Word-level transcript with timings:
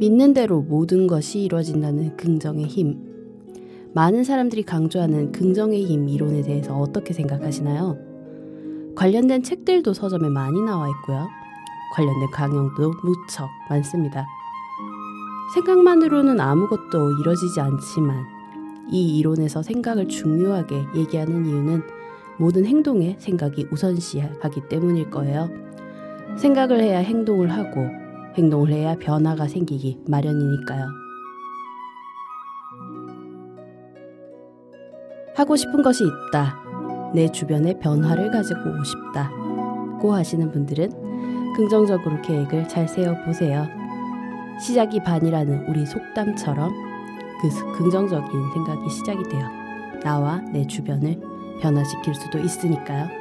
믿는 0.00 0.32
대로 0.32 0.62
모든 0.62 1.06
것이 1.06 1.40
이루어진다는 1.40 2.16
긍정의 2.16 2.64
힘. 2.64 2.96
많은 3.92 4.24
사람들이 4.24 4.62
강조하는 4.62 5.30
긍정의 5.30 5.84
힘 5.84 6.08
이론에 6.08 6.40
대해서 6.40 6.74
어떻게 6.74 7.12
생각하시나요? 7.12 7.98
관련된 8.94 9.42
책들도 9.42 9.92
서점에 9.92 10.30
많이 10.30 10.58
나와 10.62 10.88
있고요. 10.88 11.28
관련된 11.92 12.30
강연도 12.30 12.94
무척 13.04 13.46
많습니다. 13.68 14.24
생각만으로는 15.52 16.40
아무것도 16.40 17.20
이뤄지지 17.20 17.60
않지만 17.60 18.24
이 18.90 19.18
이론에서 19.18 19.62
생각을 19.62 20.08
중요하게 20.08 20.82
얘기하는 20.96 21.44
이유는 21.44 21.82
모든 22.38 22.64
행동에 22.64 23.16
생각이 23.18 23.68
우선시하기 23.70 24.62
때문일 24.70 25.10
거예요. 25.10 25.50
생각을 26.38 26.80
해야 26.80 27.00
행동을 27.00 27.50
하고 27.50 27.99
행동을 28.36 28.70
해야 28.70 28.94
변화가 28.96 29.48
생기기 29.48 29.98
마련이니까요. 30.06 30.88
하고 35.34 35.56
싶은 35.56 35.82
것이 35.82 36.04
있다. 36.04 36.58
내 37.14 37.28
주변에 37.28 37.78
변화를 37.78 38.30
가지고 38.30 38.60
오고 38.60 38.84
싶다. 38.84 39.30
고 40.00 40.14
하시는 40.14 40.50
분들은 40.50 41.54
긍정적으로 41.56 42.20
계획을 42.22 42.68
잘 42.68 42.88
세워보세요. 42.88 43.66
시작이 44.60 45.02
반이라는 45.02 45.66
우리 45.68 45.86
속담처럼 45.86 46.70
그 47.40 47.78
긍정적인 47.78 48.30
생각이 48.52 48.90
시작이 48.90 49.22
되어 49.24 49.48
나와 50.02 50.40
내 50.52 50.66
주변을 50.66 51.18
변화시킬 51.60 52.14
수도 52.14 52.38
있으니까요. 52.38 53.19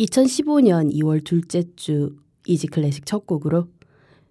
2015년 0.00 0.92
2월 0.92 1.24
둘째 1.24 1.64
주 1.74 2.16
Easy 2.46 2.66
Classic 2.68 3.06
첫 3.06 3.26
곡으로 3.26 3.68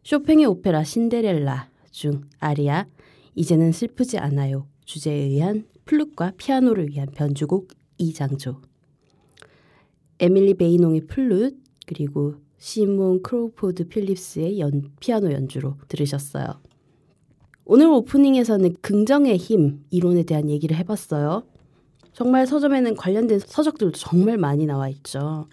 쇼팽의 0.03 0.45
오페라 0.45 0.83
신데렐라 0.83 1.69
중 1.91 2.21
아리아 2.39 2.85
이제는 3.33 3.71
슬프지 3.71 4.17
않아요 4.19 4.67
주제에 4.85 5.15
의한 5.15 5.65
플룻과 5.85 6.33
피아노를 6.38 6.89
위한 6.89 7.07
변주곡 7.13 7.69
이장조 7.97 8.62
에밀리 10.19 10.53
베이농의 10.53 11.07
플룻 11.07 11.57
그리고 11.85 12.35
시몬 12.57 13.21
크로포드 13.21 13.88
필립스의 13.89 14.59
연, 14.59 14.89
피아노 15.00 15.31
연주로 15.31 15.75
들으셨어요. 15.88 16.62
오늘 17.65 17.88
오프닝에서는 17.88 18.75
긍정의 18.81 19.38
힘 19.38 19.83
이론에 19.91 20.23
대한 20.23 20.50
얘기를 20.50 20.75
해봤어요. 20.77 21.44
정말 22.15 22.47
서점에는 22.47 22.95
관련된 22.95 23.39
서적들도 23.39 23.97
정말 23.97 24.38
많이 24.38 24.65
나와 24.65 24.88
있죠. 24.88 25.50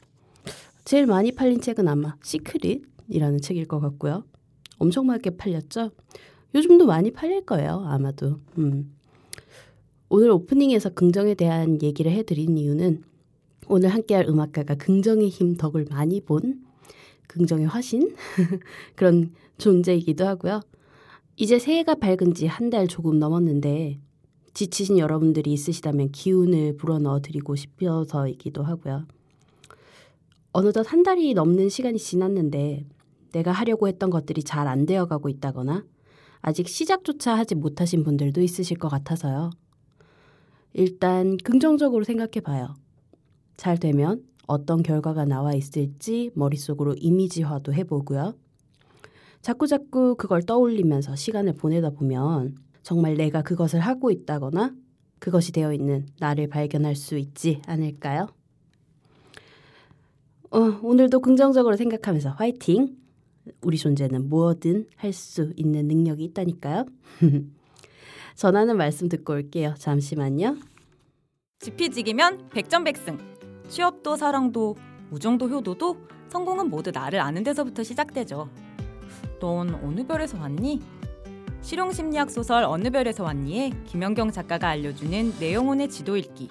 제일 0.84 1.06
많이 1.06 1.32
팔린 1.32 1.60
책은 1.60 1.88
아마 1.88 2.14
Secret이라는 2.22 3.40
책일 3.40 3.66
것 3.66 3.80
같고요. 3.80 4.22
엄청 4.78 5.06
많게 5.06 5.30
팔렸죠. 5.36 5.90
요즘도 6.54 6.86
많이 6.86 7.10
팔릴 7.10 7.44
거예요. 7.44 7.82
아마도. 7.86 8.38
음. 8.58 8.94
오늘 10.08 10.30
오프닝에서 10.30 10.90
긍정에 10.90 11.34
대한 11.34 11.82
얘기를 11.82 12.12
해드린 12.12 12.56
이유는 12.56 13.02
오늘 13.66 13.88
함께할 13.88 14.28
음악가가 14.28 14.76
긍정의 14.76 15.30
힘 15.30 15.56
덕을 15.56 15.86
많이 15.90 16.20
본 16.20 16.62
긍정의 17.26 17.66
화신 17.66 18.14
그런 18.94 19.32
존재이기도 19.58 20.24
하고요. 20.26 20.60
이제 21.36 21.58
새해가 21.58 21.96
밝은 21.96 22.34
지 22.34 22.46
한 22.46 22.70
달 22.70 22.86
조금 22.86 23.18
넘었는데 23.18 23.98
지치신 24.54 24.98
여러분들이 24.98 25.52
있으시다면 25.52 26.10
기운을 26.12 26.76
불어넣어 26.76 27.20
드리고 27.20 27.56
싶어서이기도 27.56 28.62
하고요. 28.62 29.06
어느덧 30.52 30.92
한 30.92 31.02
달이 31.02 31.34
넘는 31.34 31.68
시간이 31.68 31.98
지났는데 31.98 32.84
내가 33.32 33.52
하려고 33.52 33.88
했던 33.88 34.10
것들이 34.10 34.42
잘 34.42 34.68
안 34.68 34.84
되어 34.84 35.06
가고 35.06 35.28
있다거나 35.28 35.84
아직 36.42 36.68
시작조차 36.68 37.36
하지 37.36 37.54
못하신 37.54 38.04
분들도 38.04 38.42
있으실 38.42 38.78
것 38.78 38.88
같아서요. 38.88 39.50
일단 40.74 41.36
긍정적으로 41.38 42.04
생각해 42.04 42.40
봐요. 42.42 42.74
잘 43.56 43.78
되면 43.78 44.22
어떤 44.46 44.82
결과가 44.82 45.24
나와 45.24 45.54
있을지 45.54 46.30
머릿속으로 46.34 46.94
이미지화도 46.98 47.72
해보고요. 47.72 48.34
자꾸자꾸 49.40 50.16
그걸 50.16 50.42
떠올리면서 50.42 51.16
시간을 51.16 51.54
보내다 51.54 51.90
보면 51.90 52.56
정말 52.82 53.16
내가 53.16 53.42
그것을 53.42 53.80
하고 53.80 54.10
있다거나 54.10 54.74
그것이 55.18 55.52
되어 55.52 55.72
있는 55.72 56.06
나를 56.18 56.48
발견할 56.48 56.96
수 56.96 57.16
있지 57.16 57.62
않을까요? 57.66 58.28
어, 60.50 60.58
오늘도 60.82 61.20
긍정적으로 61.20 61.76
생각하면서 61.76 62.30
화이팅! 62.30 62.96
우리 63.62 63.76
존재는 63.76 64.28
뭐든 64.28 64.86
할 64.96 65.12
수 65.12 65.52
있는 65.56 65.86
능력이 65.88 66.24
있다니까요. 66.24 66.86
전하는 68.36 68.76
말씀 68.76 69.08
듣고 69.08 69.32
올게요. 69.34 69.74
잠시만요. 69.78 70.56
지피지기면 71.60 72.48
백전백승. 72.50 73.18
취업도 73.68 74.16
사랑도 74.16 74.76
우정도 75.10 75.48
효도도 75.48 75.96
성공은 76.28 76.68
모두 76.70 76.90
나를 76.90 77.20
아는 77.20 77.42
데서부터 77.42 77.82
시작되죠. 77.82 78.48
넌 79.40 79.74
어느 79.82 80.06
별에서 80.06 80.38
왔니? 80.38 80.80
실용심리학 81.62 82.30
소설 82.30 82.64
어느 82.64 82.90
별에서 82.90 83.22
왔니에 83.22 83.70
김연경 83.86 84.32
작가가 84.32 84.68
알려주는 84.68 85.38
내 85.38 85.54
영혼의 85.54 85.88
지도 85.88 86.16
읽기. 86.16 86.48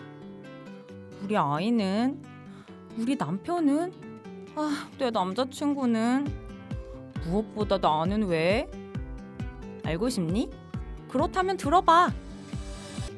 우리 1.23 1.37
아이는 1.37 2.21
우리 2.97 3.15
남편은 3.15 3.91
아, 4.55 4.89
내 4.97 5.11
남자친구는 5.11 6.27
무엇보다 7.25 7.77
나는 7.77 8.23
왜? 8.23 8.69
알고 9.83 10.09
싶니? 10.09 10.49
그렇다면 11.09 11.57
들어봐. 11.57 12.11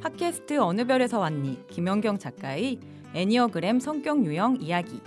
팟캐스트 0.01 0.57
어느 0.59 0.85
별에서 0.85 1.19
왔니? 1.19 1.67
김연경 1.67 2.17
작가의 2.17 2.79
애니어그램 3.13 3.79
성격 3.79 4.25
유형 4.25 4.57
이야기. 4.59 4.99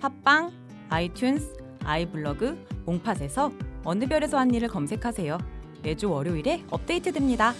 팟빵, 0.00 0.50
아이튠스, 0.90 1.62
아이블로그, 1.84 2.66
몽팟에서 2.84 3.52
어느 3.84 4.06
별에서 4.06 4.36
왔니를 4.36 4.68
검색하세요. 4.68 5.57
매주 5.82 6.10
월요일에 6.10 6.64
업데이트됩니다. 6.70 7.54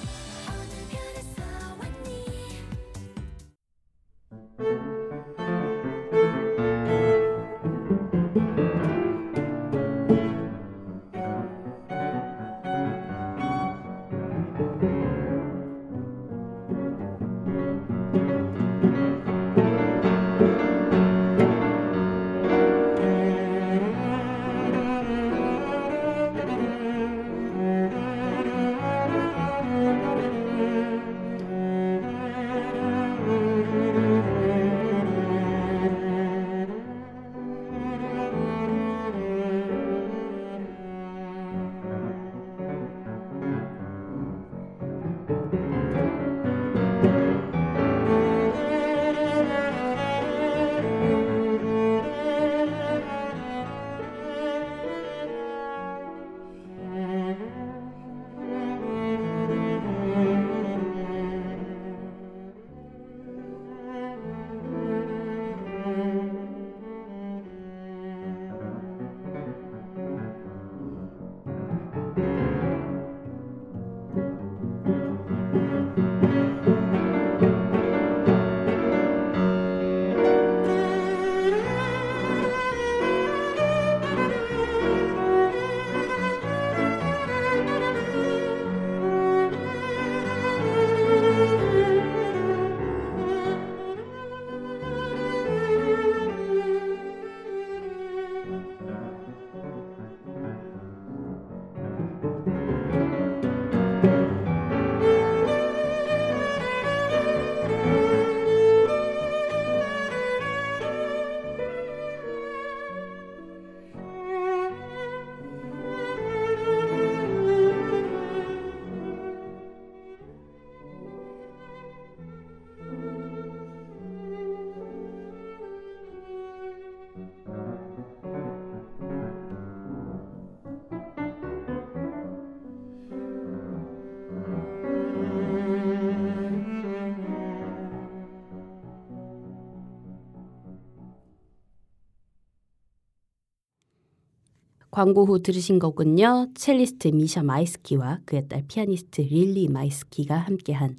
광고 144.99 145.25
후 145.25 145.41
들으신 145.41 145.79
곡은요. 145.79 146.49
첼리스트 146.57 147.07
미샤 147.07 147.45
마이스키와 147.45 148.19
그의 148.25 148.49
딸 148.49 148.65
피아니스트 148.67 149.21
릴리 149.21 149.69
마이스키가 149.69 150.37
함께한 150.37 150.97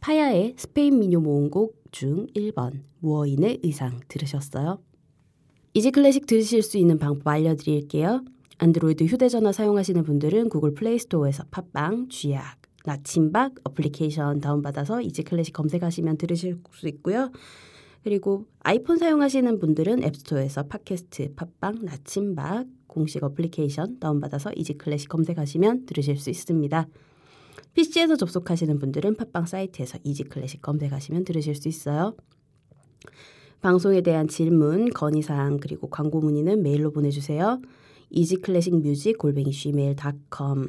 파야의 0.00 0.54
스페인 0.56 0.98
민요 0.98 1.20
모음곡 1.20 1.76
중 1.92 2.26
1번 2.34 2.80
무어인의 2.98 3.60
의상 3.62 4.00
들으셨어요. 4.08 4.82
Easy 5.74 5.92
Classic 5.92 6.26
들으실 6.26 6.64
수 6.64 6.76
있는 6.76 6.98
방법 6.98 7.28
알려드릴게요. 7.28 8.24
안드로이드 8.58 9.04
휴대전화 9.04 9.52
사용하시는 9.52 10.02
분들은 10.02 10.48
구글 10.48 10.74
플레이스토어에서 10.74 11.44
팟빵, 11.52 12.08
쥐약, 12.08 12.60
나침박 12.84 13.54
어플리케이션 13.62 14.40
다운받아서 14.40 15.02
Easy 15.02 15.22
Classic 15.22 15.54
검색하시면 15.54 16.16
들으실 16.16 16.58
수 16.72 16.88
있고요. 16.88 17.30
그리고 18.02 18.46
아이폰 18.60 18.98
사용하시는 18.98 19.58
분들은 19.58 20.02
앱스토어에서 20.04 20.64
팟캐스트, 20.64 21.34
팟빵, 21.34 21.84
나침박 21.84 22.66
공식 22.86 23.22
어플리케이션 23.22 24.00
다운받아서 24.00 24.52
Easy 24.56 24.74
Classic 24.74 25.08
검색하시면 25.08 25.86
들으실 25.86 26.16
수 26.16 26.30
있습니다. 26.30 26.88
PC에서 27.74 28.16
접속하시는 28.16 28.78
분들은 28.78 29.16
팟빵 29.16 29.46
사이트에서 29.46 29.98
Easy 30.02 30.24
Classic 30.24 30.62
검색하시면 30.62 31.24
들으실 31.24 31.54
수 31.54 31.68
있어요. 31.68 32.16
방송에 33.60 34.00
대한 34.00 34.26
질문, 34.26 34.90
건의사항 34.90 35.58
그리고 35.60 35.88
광고 35.88 36.20
문의는 36.20 36.62
메일로 36.62 36.92
보내주세요. 36.92 37.60
easyclassicmusic 38.10 39.18
골뱅이 39.18 39.52
gmail.com 39.52 40.68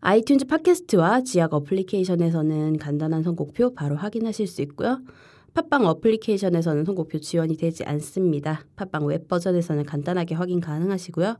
아이튠즈 0.00 0.48
팟캐스트와 0.48 1.22
쥐약 1.22 1.54
어플리케이션에서는 1.54 2.78
간단한 2.78 3.22
선곡표 3.22 3.74
바로 3.74 3.96
확인하실 3.96 4.46
수 4.46 4.60
있고요. 4.62 5.00
팟빵 5.54 5.86
어플리케이션에서는 5.86 6.84
선곡표 6.84 7.18
지원이 7.18 7.56
되지 7.56 7.82
않습니다. 7.84 8.60
팟빵 8.76 9.06
웹 9.06 9.26
버전에서는 9.26 9.84
간단하게 9.84 10.34
확인 10.34 10.60
가능하시고요. 10.60 11.38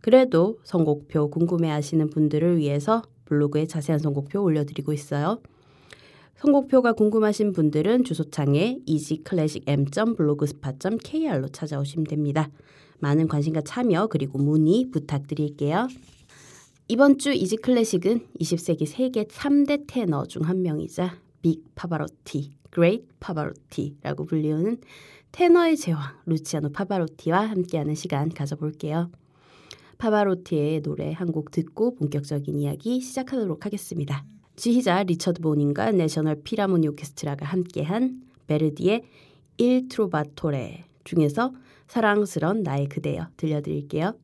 그래도 0.00 0.58
선곡표 0.64 1.30
궁금해하시는 1.30 2.10
분들을 2.10 2.58
위해서 2.58 3.02
블로그에 3.24 3.66
자세한 3.66 4.00
선곡표 4.00 4.42
올려드리고 4.42 4.92
있어요. 4.92 5.40
선곡표가 6.34 6.94
궁금하신 6.94 7.52
분들은 7.52 8.02
주소창에 8.02 8.78
easyclassicm.blogspot.kr로 8.84 11.48
찾아오시면 11.48 12.06
됩니다. 12.06 12.50
많은 12.98 13.28
관심과 13.28 13.60
참여 13.60 14.08
그리고 14.08 14.38
문의 14.38 14.90
부탁드릴게요. 14.90 15.86
이번 16.88 17.18
주 17.18 17.32
Easy 17.32 17.56
Classic은 17.56 18.28
20세기 18.40 18.86
세계 18.86 19.24
3대 19.24 19.84
테너 19.86 20.24
중 20.26 20.42
한 20.42 20.62
명이자 20.62 21.16
Big 21.40 21.62
파바로티, 21.74 22.52
Great 22.70 23.06
파바로티라고 23.20 24.24
불리우는 24.24 24.78
테너의 25.32 25.76
제왕 25.76 26.02
루치아노 26.26 26.70
파바로티와 26.72 27.40
함께하는 27.50 27.94
시간 27.94 28.28
가져볼게요. 28.28 29.10
파바로티의 29.98 30.82
노래 30.82 31.12
한 31.12 31.28
곡 31.32 31.50
듣고 31.52 31.94
본격적인 31.94 32.58
이야기 32.58 33.00
시작하도록 33.00 33.64
하겠습니다. 33.64 34.24
지휘자 34.56 35.04
리처드 35.04 35.40
보닝과 35.40 35.92
내셔널 35.92 36.42
피라모니 36.42 36.88
오케스트라가 36.88 37.46
함께한 37.46 38.20
베르디의 38.48 39.02
일 39.58 39.88
트로바토레 39.88 40.84
중에서 41.04 41.54
사랑스런 41.88 42.62
나의 42.62 42.88
그대여 42.88 43.28
들려드릴게요. 43.36 44.14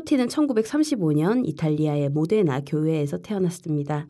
파바로티는 0.00 0.28
1935년 0.28 1.46
이탈리아의 1.46 2.10
모데나 2.10 2.60
교회에서 2.60 3.18
태어났습니다. 3.18 4.06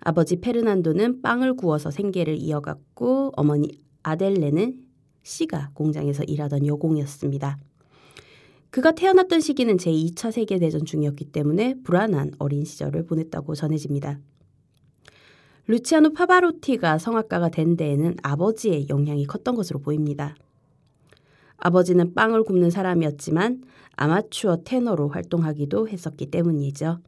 아버지 0.00 0.36
페르난도는 0.36 1.22
빵을 1.22 1.54
구워서 1.54 1.90
생계를 1.90 2.36
이어갔고 2.36 3.32
어머니 3.36 3.70
아델레는 4.02 4.80
시가 5.22 5.70
공장에서 5.74 6.22
일하던 6.24 6.66
여공이었습니다. 6.66 7.58
그가 8.70 8.92
태어났던 8.92 9.40
시기는 9.40 9.76
제2차 9.76 10.32
세계대전 10.32 10.84
중이었기 10.84 11.26
때문에 11.26 11.76
불안한 11.82 12.32
어린 12.38 12.64
시절을 12.64 13.04
보냈다고 13.04 13.54
전해집니다. 13.54 14.18
루치아노 15.66 16.12
파바로티가 16.12 16.98
성악가가 16.98 17.48
된 17.48 17.76
데에는 17.76 18.16
아버지의 18.22 18.88
영향이 18.88 19.26
컸던 19.26 19.54
것으로 19.54 19.80
보입니다. 19.80 20.34
아버지는 21.58 22.14
빵을 22.14 22.44
굽는 22.44 22.70
사람이었지만 22.70 23.62
아마추어 23.96 24.58
테너로 24.64 25.08
활동하기도 25.08 25.88
했었기 25.88 26.30
때문이죠. 26.30 27.00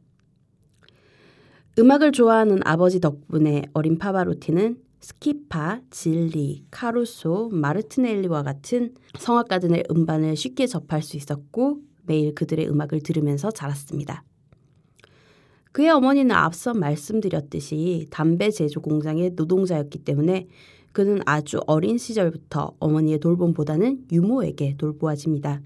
음악을 1.77 2.11
좋아하는 2.11 2.59
아버지 2.65 2.99
덕분에 2.99 3.63
어린 3.73 3.97
파바로티는 3.97 4.77
스키파, 4.99 5.81
질리, 5.91 6.65
카루소, 6.71 7.49
마르티넬리와 7.53 8.43
같은 8.43 8.93
성악가들의 9.17 9.85
음반을 9.89 10.35
쉽게 10.35 10.67
접할 10.67 11.01
수 11.01 11.15
있었고 11.15 11.79
매일 12.05 12.35
그들의 12.35 12.67
음악을 12.69 13.01
들으면서 13.01 13.51
자랐습니다. 13.51 14.23
그의 15.71 15.89
어머니는 15.91 16.31
앞서 16.35 16.73
말씀드렸듯이 16.73 18.07
담배 18.09 18.49
제조 18.49 18.81
공장의 18.81 19.31
노동자였기 19.35 19.99
때문에 19.99 20.47
그는 20.99 21.21
아주 21.25 21.61
어린 21.65 21.97
시절부터 21.97 22.75
어머니의 22.77 23.21
돌봄보다는 23.21 24.07
유모에게 24.11 24.75
돌보아집니다. 24.77 25.61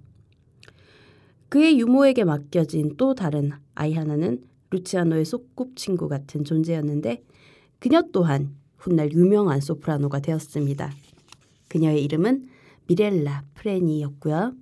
그의 1.50 1.80
유모에게 1.80 2.24
맡겨진 2.24 2.98
또 2.98 3.16
다른 3.16 3.50
아이 3.74 3.94
하나는 3.94 4.44
루치아노의 4.70 5.26
소꿉친구 5.26 6.08
같은 6.08 6.44
존재였는데 6.44 7.24
그녀 7.80 8.04
또한 8.12 8.56
훗날 8.78 9.12
유명한 9.12 9.60
소프라노가 9.60 10.20
되었습니다. 10.20 10.92
그녀의 11.68 12.04
이름은 12.04 12.48
미렐라 12.86 13.46
프레니였고요. 13.56 14.54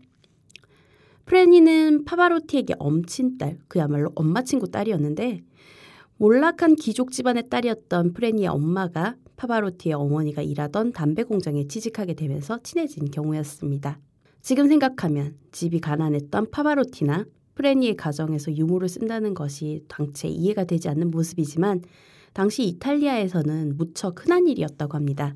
프레니는 1.25 2.05
파바로티에게 2.05 2.75
엄친딸, 2.79 3.57
그야말로 3.67 4.13
엄마 4.15 4.41
친구 4.43 4.71
딸이었는데 4.71 5.43
몰락한 6.15 6.77
귀족 6.77 7.11
집안의 7.11 7.49
딸이었던 7.49 8.13
프레니의 8.13 8.47
엄마가 8.47 9.17
파바로티의 9.41 9.93
어머니가 9.95 10.43
일하던 10.43 10.93
담배 10.93 11.23
공장에 11.23 11.67
취직하게 11.67 12.13
되면서 12.13 12.59
친해진 12.61 13.09
경우였습니다. 13.09 13.99
지금 14.43 14.67
생각하면 14.67 15.35
집이 15.51 15.79
가난했던 15.79 16.51
파바로티나 16.51 17.25
프레니의 17.55 17.95
가정에서 17.95 18.55
유모를 18.55 18.87
쓴다는 18.87 19.33
것이 19.33 19.83
당최 19.87 20.27
이해가 20.27 20.65
되지 20.65 20.89
않는 20.89 21.09
모습이지만 21.09 21.81
당시 22.33 22.65
이탈리아에서는 22.65 23.77
무척 23.77 24.23
흔한 24.23 24.47
일이었다고 24.47 24.95
합니다. 24.95 25.35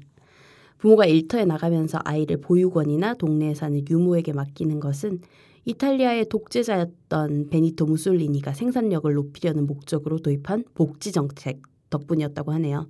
부모가 0.77 1.07
일터에 1.07 1.45
나가면서 1.45 1.99
아이를 2.03 2.37
보육원이나 2.41 3.15
동네에 3.15 3.55
사는 3.55 3.83
유모에게 3.89 4.33
맡기는 4.33 4.79
것은 4.79 5.19
이탈리아의 5.65 6.29
독재자였던 6.29 7.49
베니토 7.49 7.85
무솔리니가 7.85 8.53
생산력을 8.53 9.11
높이려는 9.11 9.65
목적으로 9.65 10.19
도입한 10.19 10.65
복지 10.75 11.11
정책 11.11 11.63
덕분이었다고 11.89 12.51
하네요. 12.51 12.87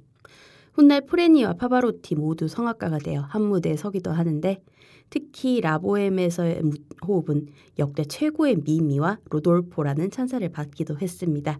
훗날 0.75 1.05
프레니와 1.05 1.53
파바로티 1.53 2.15
모두 2.15 2.49
성악가가 2.49 2.97
되어 2.97 3.21
한 3.21 3.43
무대에 3.43 3.77
서기도 3.77 4.11
하는데 4.11 4.61
특히 5.09 5.61
라보엠에서의 5.61 6.61
호흡은 7.07 7.47
역대 7.79 8.03
최고의 8.03 8.57
미미와 8.57 9.19
로돌포라는 9.29 10.11
찬사를 10.11 10.47
받기도 10.49 10.97
했습니다. 10.99 11.59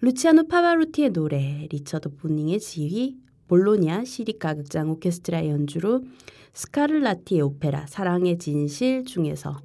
루치아노 0.00 0.48
파바로티의 0.48 1.10
노래, 1.10 1.66
리처드 1.70 2.16
보닝의 2.16 2.60
지휘, 2.60 3.16
볼로냐 3.48 4.04
시립가극장 4.04 4.90
오케스트라 4.90 5.46
연주로 5.48 6.04
스카를라티의 6.52 7.40
오페라 7.40 7.86
사랑의 7.86 8.38
진실 8.38 9.04
중에서 9.04 9.56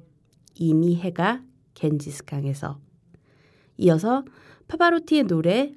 이미 0.54 0.96
해가 0.96 1.42
겐지스강에서 1.74 2.78
이어서 3.76 4.24
파바로티의 4.68 5.24
노래 5.24 5.74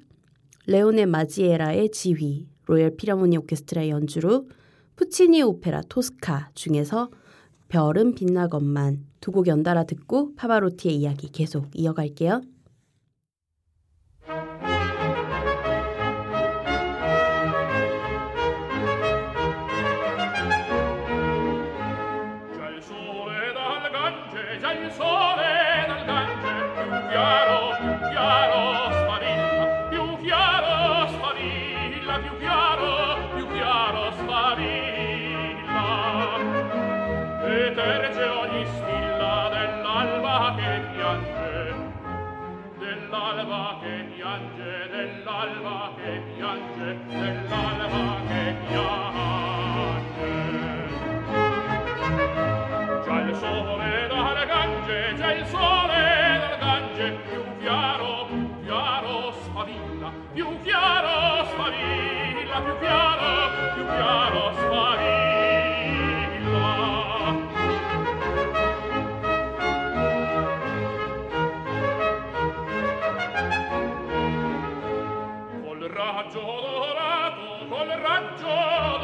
레오네 0.70 1.06
마지에라의 1.06 1.90
지휘 1.92 2.46
로열 2.66 2.96
피라모니 2.98 3.38
오케스트라 3.38 3.88
연주로 3.88 4.50
푸치니 4.96 5.40
오페라 5.42 5.80
토스카 5.80 6.50
중에서 6.54 7.08
별은 7.68 8.14
빛나건만 8.14 9.06
두 9.20 9.32
곡 9.32 9.46
연달아 9.46 9.84
듣고 9.84 10.34
파바로티의 10.36 10.94
이야기 10.94 11.30
계속 11.30 11.70
이어갈게요. 11.72 12.42
raggio 75.98 76.40
dorato 76.40 77.66
col 77.68 77.88
raggio 77.88 78.97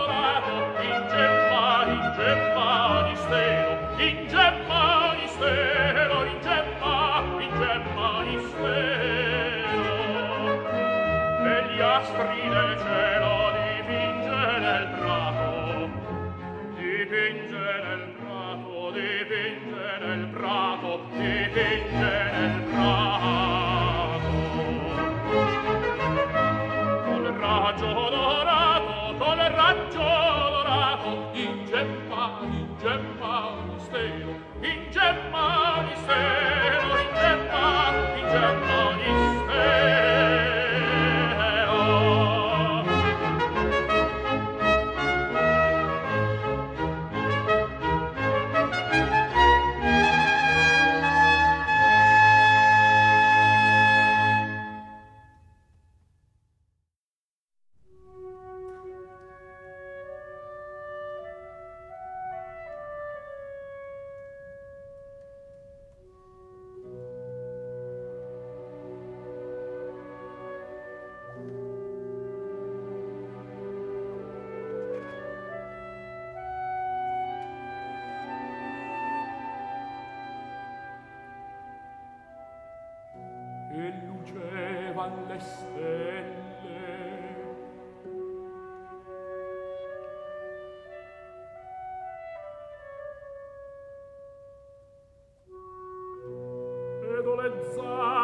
dolenza 97.24 98.23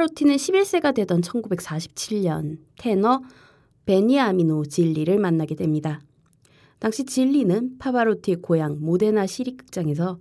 파바로티는 0.00 0.36
11세가 0.36 0.94
되던 0.94 1.20
1947년 1.20 2.56
테너 2.78 3.20
베니아미노 3.84 4.64
질리를 4.64 5.18
만나게 5.18 5.54
됩니다. 5.54 6.00
당시 6.78 7.04
질리는 7.04 7.76
파바로티의 7.78 8.38
고향 8.40 8.78
모데나 8.80 9.26
시립극장에서 9.26 10.18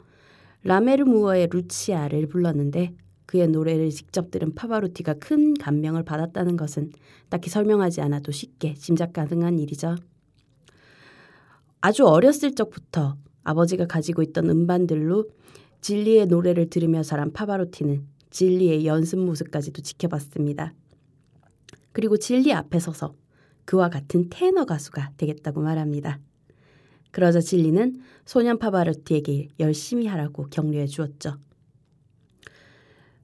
람메르무어의 0.64 1.48
루치아를 1.52 2.28
불렀는데 2.28 2.94
그의 3.26 3.48
노래를 3.48 3.90
직접 3.92 4.32
들은 4.32 4.54
파바로티가 4.54 5.14
큰 5.14 5.54
감명을 5.54 6.04
받았다는 6.04 6.58
것은 6.58 6.92
딱히 7.30 7.50
설명하지 7.50 8.02
않아도 8.02 8.34
쉽게 8.34 8.74
짐작 8.74 9.14
가능한 9.14 9.60
일이죠. 9.60 9.96
아주 11.80 12.06
어렸을 12.06 12.54
적부터 12.54 13.16
아버지가 13.44 13.86
가지고 13.88 14.24
있던 14.24 14.50
음반들로 14.50 15.30
진리의 15.80 16.26
노래를 16.26 16.70
들으며 16.70 17.02
자란 17.02 17.32
파바로티는 17.32 18.19
진리의 18.30 18.86
연습 18.86 19.20
모습까지도 19.20 19.82
지켜봤습니다. 19.82 20.74
그리고 21.92 22.18
진리 22.18 22.54
앞에 22.54 22.80
서서 22.80 23.16
그와 23.66 23.90
같은 23.90 24.30
테너 24.30 24.66
가수가 24.66 25.14
되겠다고 25.18 25.62
말합니다. 25.62 26.20
그러자 27.12 27.42
진리는 27.42 28.02
소년 28.26 28.60
파바로티에게 28.60 29.50
열심히 29.60 30.06
하라고 30.08 30.48
격려해 30.50 30.86
주었죠. 30.88 31.38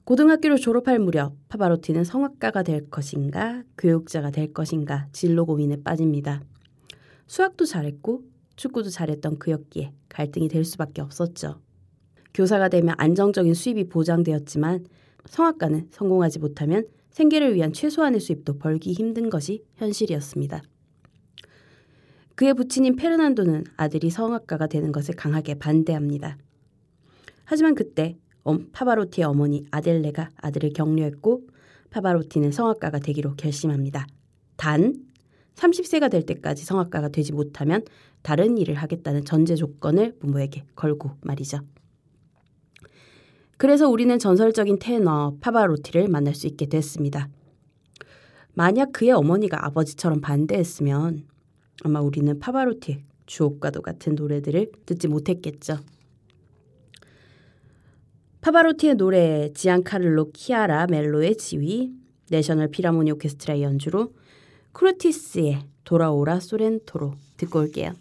고등학교를 0.04 0.56
졸업할 0.58 1.00
무렵 1.00 1.34
파바로티는 1.48 2.04
성악가가 2.04 2.62
될 2.62 2.88
것인가 2.90 3.64
교육자가 3.76 4.30
될 4.30 4.52
것인가 4.52 5.08
진로 5.12 5.46
고민에 5.46 5.82
빠집니다. 5.82 6.42
수학도 7.26 7.64
잘했고 7.64 8.22
축구도 8.54 8.90
잘했던 8.90 9.38
그였기에 9.38 9.92
갈등이 10.08 10.48
될 10.48 10.64
수밖에 10.64 11.02
없었죠. 11.02 11.60
교사가 12.36 12.68
되면 12.68 12.94
안정적인 12.98 13.54
수입이 13.54 13.88
보장되었지만 13.88 14.84
성악가는 15.24 15.88
성공하지 15.90 16.38
못하면 16.38 16.86
생계를 17.08 17.54
위한 17.54 17.72
최소한의 17.72 18.20
수입도 18.20 18.58
벌기 18.58 18.92
힘든 18.92 19.30
것이 19.30 19.64
현실이었습니다. 19.76 20.62
그의 22.34 22.52
부친인 22.52 22.96
페르난도는 22.96 23.64
아들이 23.78 24.10
성악가가 24.10 24.66
되는 24.66 24.92
것을 24.92 25.16
강하게 25.16 25.54
반대합니다. 25.54 26.36
하지만 27.44 27.74
그때 27.74 28.18
파바로티의 28.72 29.24
어머니 29.24 29.64
아델레가 29.70 30.28
아들을 30.36 30.74
격려했고 30.74 31.48
파바로티는 31.88 32.52
성악가가 32.52 32.98
되기로 32.98 33.36
결심합니다. 33.36 34.06
단 34.56 35.06
30세가 35.54 36.10
될 36.10 36.24
때까지 36.24 36.66
성악가가 36.66 37.08
되지 37.08 37.32
못하면 37.32 37.82
다른 38.20 38.58
일을 38.58 38.74
하겠다는 38.74 39.24
전제 39.24 39.54
조건을 39.54 40.18
부모에게 40.18 40.64
걸고 40.74 41.12
말이죠. 41.22 41.60
그래서 43.56 43.88
우리는 43.88 44.18
전설적인 44.18 44.78
테너 44.78 45.36
파바로티를 45.40 46.08
만날 46.08 46.34
수 46.34 46.46
있게 46.46 46.66
됐습니다. 46.66 47.28
만약 48.54 48.92
그의 48.92 49.12
어머니가 49.12 49.64
아버지처럼 49.66 50.20
반대했으면 50.20 51.26
아마 51.84 52.00
우리는 52.00 52.38
파바로티의 52.38 53.04
주옥과도 53.26 53.82
같은 53.82 54.14
노래들을 54.14 54.70
듣지 54.86 55.08
못했겠죠. 55.08 55.78
파바로티의 58.40 58.94
노래 58.94 59.52
지안카를로 59.52 60.30
키아라 60.32 60.86
멜로의 60.86 61.36
지휘, 61.36 61.92
내셔널 62.30 62.68
피라모니 62.68 63.10
오케스트라의 63.12 63.62
연주로 63.62 64.12
크루티스의 64.72 65.64
돌아오라 65.84 66.40
소렌토로 66.40 67.14
듣고 67.36 67.60
올게요. 67.60 67.92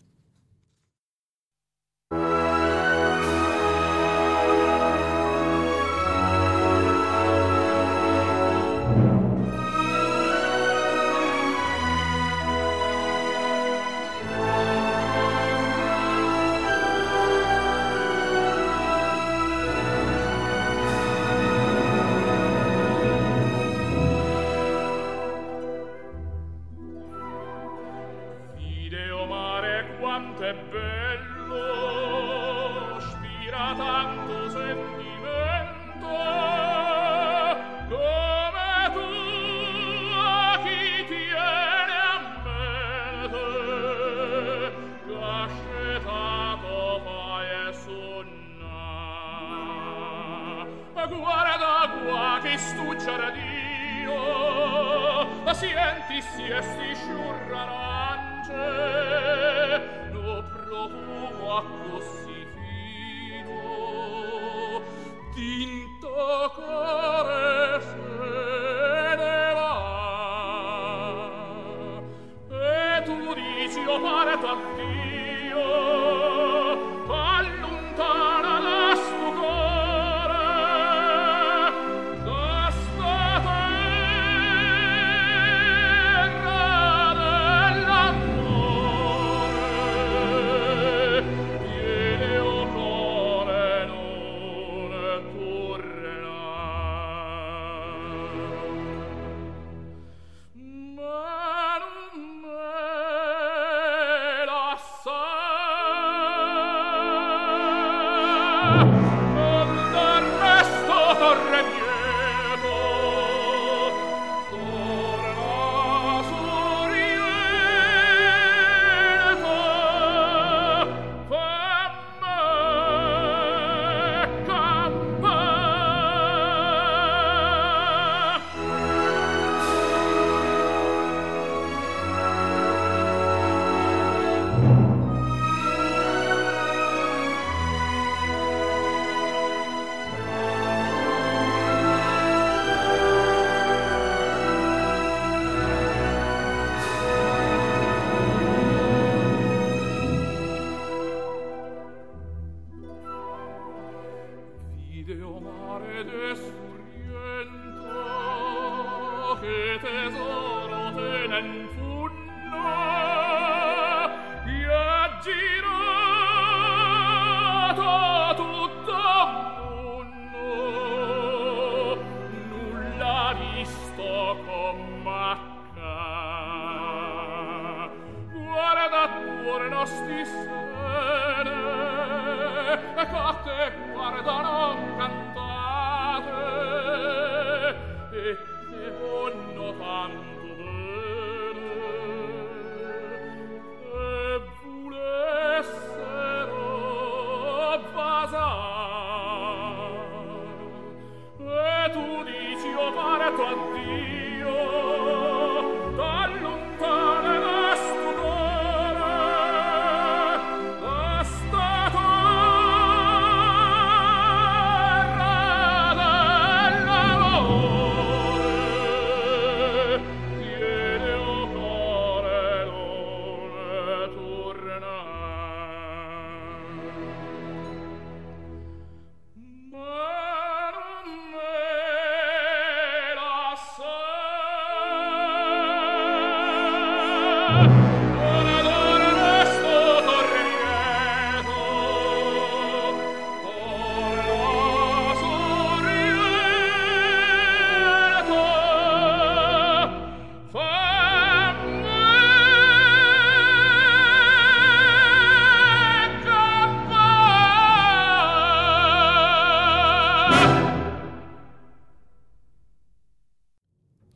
tanto 33.74 34.45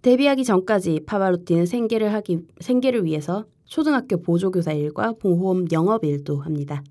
데뷔하기 0.10 0.44
전까지 0.44 1.02
파바로티는 1.06 1.68
생계를 1.68 2.12
하기 2.16 2.40
생계를 2.62 3.06
위해서 3.06 3.46
초등학교 3.66 4.20
보조교사 4.20 4.74
일과 4.74 5.14
보험 5.14 5.68
영업 5.72 6.04
일도 6.04 6.38
합니다. 6.38 6.84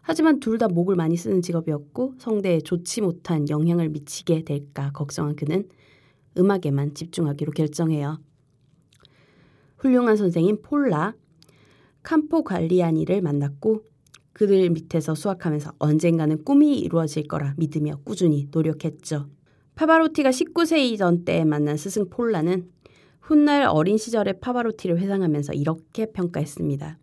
하지만 0.00 0.40
둘 0.40 0.56
다 0.56 0.68
목을 0.68 0.96
많이 0.96 1.14
쓰는 1.14 1.42
직업이었고 1.42 2.14
성대에 2.16 2.60
좋지 2.60 3.02
못한 3.02 3.50
영향을 3.50 3.90
미치게 3.90 4.44
될까 4.44 4.92
걱정한 4.92 5.36
그는 5.36 5.68
음악에만 6.38 6.94
집중하기로 6.94 7.52
결정해요. 7.52 8.18
훌륭한 9.76 10.16
선생인 10.16 10.62
폴라 10.62 11.12
캄포 12.02 12.44
관리아니를 12.44 13.20
만났고 13.20 13.82
그들 14.32 14.70
밑에서 14.70 15.14
수학하면서 15.14 15.74
언젠가는 15.78 16.42
꿈이 16.44 16.78
이루어질 16.78 17.28
거라 17.28 17.52
믿으며 17.58 18.00
꾸준히 18.04 18.48
노력했죠. 18.50 19.28
파바로티가 19.74 20.30
19세이던 20.30 21.24
때에 21.24 21.44
만난 21.44 21.76
스승 21.76 22.08
폴라는 22.08 22.70
훗날 23.20 23.64
어린 23.64 23.98
시절의 23.98 24.40
파바로티를 24.40 24.98
회상하면서 24.98 25.54
이렇게 25.54 26.06
평가했습니다. 26.12 26.98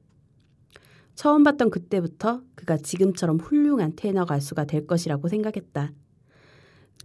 처음 1.15 1.43
봤던 1.43 1.69
그때부터 1.69 2.41
그가 2.55 2.77
지금처럼 2.77 3.39
훌륭한 3.39 3.93
테너 3.95 4.25
가수가 4.25 4.65
될 4.65 4.87
것이라고 4.87 5.27
생각했다. 5.27 5.91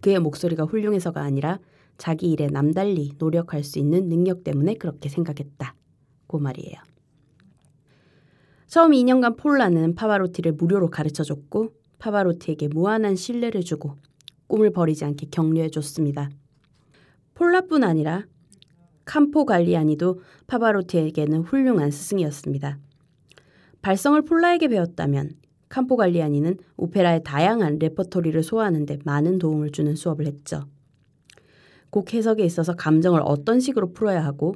그의 0.00 0.20
목소리가 0.20 0.64
훌륭해서가 0.64 1.22
아니라 1.22 1.58
자기 1.98 2.30
일에 2.30 2.46
남달리 2.46 3.12
노력할 3.18 3.64
수 3.64 3.78
있는 3.78 4.08
능력 4.08 4.44
때문에 4.44 4.74
그렇게 4.74 5.08
생각했다. 5.08 5.74
고 6.26 6.38
말이에요. 6.38 6.76
처음 8.66 8.92
2년간 8.92 9.36
폴라는 9.36 9.94
파바로티를 9.94 10.52
무료로 10.52 10.90
가르쳐 10.90 11.24
줬고 11.24 11.72
파바로티에게 11.98 12.68
무한한 12.68 13.16
신뢰를 13.16 13.62
주고 13.62 13.96
꿈을 14.46 14.70
버리지 14.70 15.04
않게 15.04 15.28
격려해 15.30 15.70
줬습니다. 15.70 16.30
폴라뿐 17.34 17.84
아니라 17.84 18.26
캄포 19.04 19.44
갈리아니도 19.44 20.20
파바로티에게는 20.46 21.42
훌륭한 21.42 21.90
스승이었습니다. 21.90 22.78
발성을 23.82 24.20
폴라에게 24.22 24.68
배웠다면 24.68 25.30
캄포 25.68 25.96
갈리아니는 25.96 26.58
오페라의 26.76 27.22
다양한 27.24 27.78
레퍼토리를 27.78 28.42
소화하는 28.42 28.86
데 28.86 28.98
많은 29.04 29.38
도움을 29.38 29.70
주는 29.70 29.94
수업을 29.94 30.26
했죠. 30.26 30.66
곡 31.90 32.14
해석에 32.14 32.44
있어서 32.44 32.74
감정을 32.74 33.20
어떤 33.24 33.60
식으로 33.60 33.92
풀어야 33.92 34.24
하고 34.24 34.54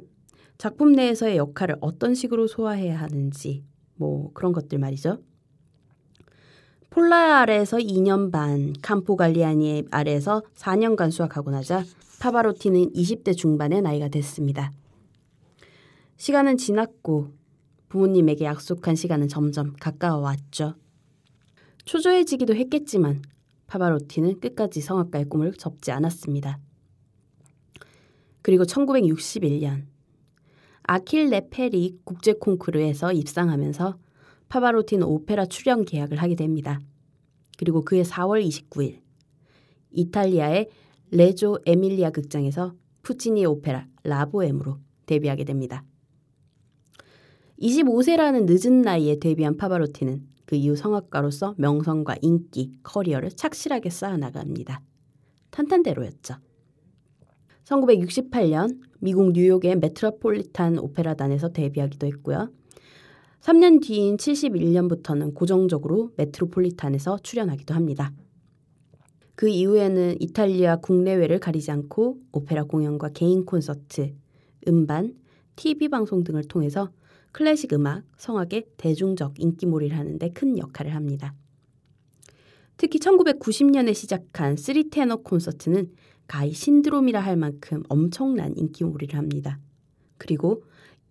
작품 0.57 0.91
내에서의 0.91 1.37
역할을 1.37 1.77
어떤 1.81 2.13
식으로 2.13 2.47
소화해야 2.47 2.99
하는지 2.99 3.63
뭐 3.95 4.31
그런 4.33 4.51
것들 4.51 4.79
말이죠. 4.79 5.19
폴라 6.91 7.39
아래에서 7.39 7.77
2년 7.77 8.33
반, 8.33 8.73
캄포 8.81 9.15
갈리아니 9.15 9.85
아래에서 9.91 10.43
4년간 10.55 11.09
수학하고 11.09 11.49
나자 11.49 11.85
파바로티는 12.19 12.91
20대 12.91 13.33
중반의 13.33 13.81
나이가 13.81 14.09
됐습니다. 14.09 14.73
시간은 16.17 16.57
지났고 16.57 17.29
부모님에게 17.87 18.43
약속한 18.43 18.95
시간은 18.95 19.29
점점 19.29 19.73
가까워 19.79 20.19
왔죠. 20.19 20.75
초조해지기도 21.85 22.55
했겠지만 22.55 23.21
파바로티는 23.67 24.41
끝까지 24.41 24.81
성악가의 24.81 25.29
꿈을 25.29 25.53
접지 25.53 25.91
않았습니다. 25.93 26.59
그리고 28.41 28.65
1961년 28.65 29.85
아킬레 30.83 31.29
페리 31.29 31.99
국제 32.03 32.33
콩쿠르에서 32.33 33.13
입상하면서 33.13 33.97
파바로티는 34.51 35.07
오페라 35.07 35.45
출연 35.45 35.85
계약을 35.85 36.17
하게 36.21 36.35
됩니다. 36.35 36.81
그리고 37.57 37.85
그해 37.85 38.03
4월 38.03 38.45
29일 38.45 38.99
이탈리아의 39.91 40.69
레조 41.11 41.59
에밀리아 41.65 42.09
극장에서 42.09 42.75
푸치니의 43.01 43.45
오페라 43.45 43.87
라보엠으로 44.03 44.77
데뷔하게 45.05 45.45
됩니다. 45.45 45.85
25세라는 47.61 48.45
늦은 48.45 48.81
나이에 48.81 49.19
데뷔한 49.19 49.55
파바로티는 49.55 50.27
그 50.45 50.57
이후 50.57 50.75
성악가로서 50.75 51.55
명성과 51.57 52.17
인기, 52.21 52.73
커리어를 52.83 53.31
착실하게 53.31 53.89
쌓아나갑니다. 53.89 54.81
탄탄대로였죠. 55.51 56.35
1968년 57.63 58.81
미국 58.99 59.31
뉴욕의 59.31 59.77
메트로폴리탄 59.77 60.77
오페라단에서 60.77 61.53
데뷔하기도 61.53 62.05
했고요. 62.07 62.49
3년 63.41 63.81
뒤인 63.81 64.17
71년부터는 64.17 65.33
고정적으로 65.33 66.11
메트로폴리탄에서 66.15 67.19
출연하기도 67.23 67.73
합니다. 67.73 68.13
그 69.33 69.49
이후에는 69.49 70.17
이탈리아 70.19 70.75
국내외를 70.75 71.39
가리지 71.39 71.71
않고 71.71 72.19
오페라 72.31 72.63
공연과 72.63 73.09
개인 73.09 73.45
콘서트, 73.45 74.13
음반, 74.67 75.15
TV 75.55 75.89
방송 75.89 76.23
등을 76.23 76.43
통해서 76.43 76.91
클래식 77.31 77.73
음악, 77.73 78.03
성악의 78.17 78.67
대중적 78.77 79.39
인기몰이를 79.39 79.97
하는데 79.97 80.29
큰 80.29 80.59
역할을 80.59 80.93
합니다. 80.93 81.33
특히 82.77 82.99
1990년에 82.99 83.95
시작한 83.95 84.55
Three 84.55 84.91
테너 84.91 85.17
콘서트는 85.17 85.91
가히 86.27 86.53
신드롬이라 86.53 87.19
할 87.19 87.37
만큼 87.37 87.81
엄청난 87.89 88.55
인기몰이를 88.55 89.17
합니다. 89.17 89.59
그리고 90.17 90.63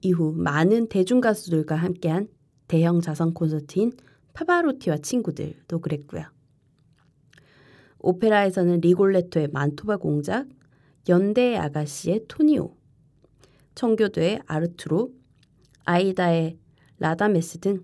이후 0.02 0.32
많은 0.36 0.88
대중 0.88 1.20
가수들과 1.20 1.76
함께한 1.76 2.28
대형 2.68 3.00
자선 3.00 3.34
콘서트인 3.34 3.92
파바로티와 4.32 4.98
친구들도 4.98 5.80
그랬고요. 5.80 6.24
오페라에서는 7.98 8.80
리골레토의 8.80 9.48
만토바 9.48 9.98
공작, 9.98 10.48
연대의 11.08 11.58
아가씨의 11.58 12.24
토니오, 12.28 12.74
청교도의 13.74 14.42
아르투로, 14.46 15.12
아이다의 15.84 16.58
라다메스 16.98 17.58
등 17.58 17.82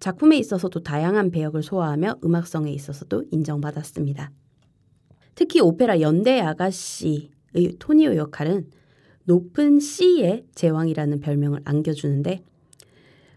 작품에 0.00 0.36
있어서도 0.38 0.82
다양한 0.82 1.30
배역을 1.30 1.62
소화하며 1.62 2.18
음악성에 2.24 2.70
있어서도 2.72 3.24
인정받았습니다. 3.30 4.30
특히 5.34 5.60
오페라 5.60 6.00
연대의 6.00 6.40
아가씨의 6.42 7.30
토니오 7.78 8.16
역할은 8.16 8.70
높은 9.28 9.78
C의 9.78 10.46
제왕이라는 10.54 11.20
별명을 11.20 11.60
안겨주는데 11.66 12.42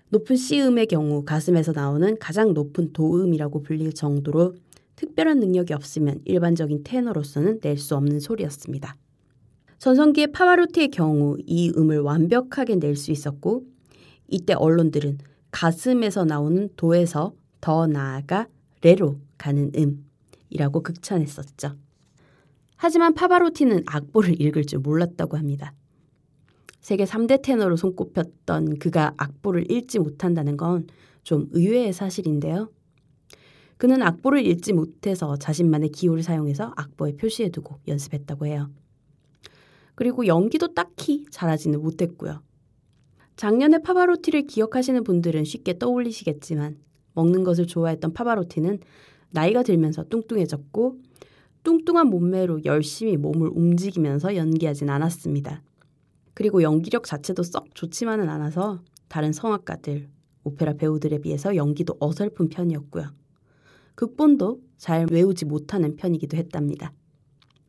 높은 0.08 0.38
C음의 0.38 0.88
경우 0.88 1.26
가슴에서 1.26 1.74
나오는 1.74 2.18
가장 2.18 2.54
높은 2.54 2.94
도음이라고 2.94 3.62
불릴 3.62 3.92
정도로 3.92 4.56
특별한 4.96 5.42
능력이 5.42 5.74
없으면 5.74 6.22
일반적인 6.24 6.86
테너로서는 6.86 7.60
낼 7.62 7.78
수 7.78 7.98
없는 7.98 8.22
소리였습니다. 8.22 8.96
전성기의 9.80 10.32
파바로티의 10.32 10.92
경우 10.92 11.36
이 11.46 11.74
음을 11.76 12.00
완벽하게 12.00 12.76
낼 12.78 12.96
수 12.96 13.12
있었고 13.12 13.66
이때 14.30 14.54
언론들은 14.54 15.18
가슴에서 15.52 16.24
나오는 16.24 16.70
도에서 16.78 17.34
더 17.60 17.86
나아가 17.86 18.48
레로 18.82 19.20
가는 19.38 19.74
음이라고 19.76 20.84
극찬했었죠. 20.84 21.76
하지만 22.78 23.14
파바로티는 23.14 23.84
악보를 23.88 24.42
읽을 24.42 24.66
줄 24.66 24.80
몰랐다고 24.80 25.36
합니다. 25.36 25.74
세계 26.82 27.06
3대 27.06 27.42
테너로 27.42 27.78
손꼽혔던 27.78 28.80
그가 28.80 29.14
악보를 29.18 29.72
읽지 29.72 30.00
못한다는 30.00 30.58
건 30.58 30.88
좀 31.24 31.48
의외의 31.52 31.94
사실인데요. 31.94 32.72
그는 33.78 34.02
악보를 34.02 34.46
읽지 34.46 34.74
못해서 34.74 35.36
자신만의 35.38 35.90
기호를 35.90 36.24
사용해서 36.24 36.74
악보에 36.76 37.14
표시해두고 37.14 37.80
연습했다고 37.88 38.46
해요. 38.46 38.70
그리고 39.96 40.28
연기도 40.28 40.74
딱히 40.74 41.26
잘하지는 41.32 41.82
못했고요. 41.82 42.42
작년에 43.38 43.80
파바로티를 43.80 44.44
기억하시는 44.44 45.04
분들은 45.04 45.46
쉽게 45.46 45.80
떠올리시겠지만 45.80 46.78
먹는 47.14 47.44
것을 47.44 47.66
좋아했던 47.66 48.14
파바로티는 48.14 48.80
나이가 49.32 49.64
들면서 49.64 50.04
뚱뚱해졌고 50.04 51.00
뚱뚱한 51.64 52.08
몸매로 52.08 52.66
열심히 52.66 53.18
몸을 53.18 53.50
움직이면서 53.54 54.36
연기하진 54.36 54.90
않았습니다. 54.90 55.64
그리고 56.42 56.64
연기력 56.64 57.04
자체도 57.04 57.44
썩 57.44 57.76
좋지만은 57.76 58.28
않아서 58.28 58.82
다른 59.10 59.32
성악가들, 59.32 60.10
오페라 60.44 60.74
배우들에 60.74 61.20
비해서 61.20 61.56
연기도 61.56 61.96
어설픈 62.00 62.50
편이었고요. 62.50 63.14
극본도 63.94 64.60
잘 64.76 65.06
외우지 65.12 65.46
못하는 65.46 65.96
편이기도 65.96 66.38
했답니다. 66.38 66.94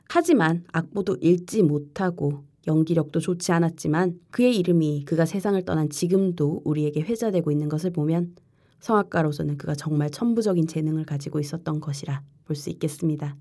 하지만 0.09 0.65
악보도 0.73 1.19
읽지 1.21 1.65
못하고 1.65 2.45
연기력도 2.67 3.21
좋지 3.21 3.53
않았지만 3.53 4.19
그의 4.31 4.57
이름이 4.57 5.05
그가 5.05 5.27
세상을 5.27 5.63
떠난 5.67 5.91
지금도 5.91 6.63
우리에게 6.65 7.03
회자되고 7.03 7.51
있는 7.51 7.69
것을 7.69 7.91
보면 7.91 8.35
성악가로서는 8.81 9.59
그가 9.59 9.75
정말 9.75 10.09
천부적인 10.09 10.67
재능을 10.67 11.05
가지고 11.05 11.41
있었던 11.41 11.79
것이라 11.79 12.23
볼 12.47 12.57
수 12.57 12.71
있겠습니다. 12.71 13.37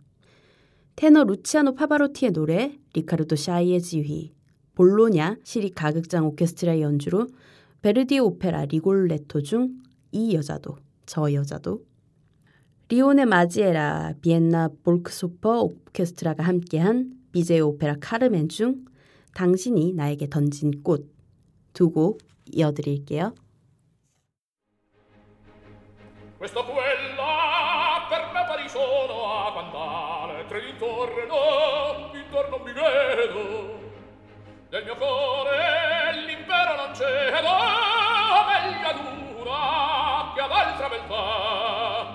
테너 0.98 1.24
루치아노 1.24 1.76
파바로티의 1.76 2.34
노래, 2.34 2.78
리카르도 2.94 3.38
샤이의 3.38 3.82
지휘, 3.82 4.34
볼로냐 4.82 5.36
시립 5.44 5.70
가극장 5.70 6.26
오케스트라의 6.26 6.82
연주로 6.82 7.28
베르디 7.84 8.18
오페라 8.18 8.66
리골레토 8.66 9.44
중 9.44 9.80
이 10.12 10.34
여자도 10.34 10.76
저 11.06 11.32
여자도 11.32 11.86
리오네 12.90 13.26
마지에라 13.26 14.14
비엔나 14.24 14.70
볼크소퍼 14.84 15.62
오케스트라가 15.62 16.42
함께한 16.44 17.12
비제 17.32 17.60
오페라 17.60 17.96
카르멘 18.02 18.50
중 18.50 18.86
당신이 19.36 19.94
나에게 19.94 20.28
던진 20.32 20.82
꽃 20.82 21.06
두 21.74 21.92
곡 21.92 22.18
이어드릴게요. 22.48 23.36
Questo 26.40 26.66
quella 26.66 28.10
per 28.10 28.34
me 28.34 28.42
pari 28.50 28.68
sono 28.68 29.30
a 29.30 29.52
guardare 29.54 30.48
tre 30.50 30.60
intorno, 30.72 31.38
intorno 32.18 32.58
mi 32.66 32.74
vedo 32.74 33.61
del 34.72 34.86
mio 34.86 34.96
cuore 34.96 36.14
l'impero 36.26 36.76
non 36.78 36.96
cedo 36.96 37.50
meglio 38.48 38.94
dura 39.02 40.32
che 40.34 40.40
ad 40.40 40.52
altra 40.52 40.88
beltà. 40.88 42.06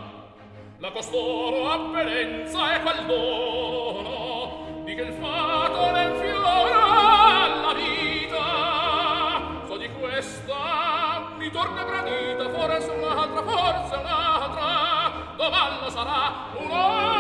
La 0.79 0.91
costoro 0.91 1.71
apparenza 1.71 2.73
è 2.73 2.81
quel 2.81 3.05
dono 3.05 4.83
di 4.85 4.95
che 4.95 5.03
il 5.03 5.13
fato 5.21 5.91
ne 5.91 6.03
infiora 6.05 7.47
la 7.61 7.75
vita. 7.75 9.67
So 9.67 9.77
di 9.77 9.91
questa 10.01 11.35
mi 11.37 11.51
torna 11.51 11.85
gradita, 11.85 12.49
forse 12.49 12.91
un'altra, 12.91 13.43
forse 13.43 13.97
un'altra, 13.97 15.35
domanda 15.37 15.91
sarà 15.91 16.33
un'altra. 16.55 17.16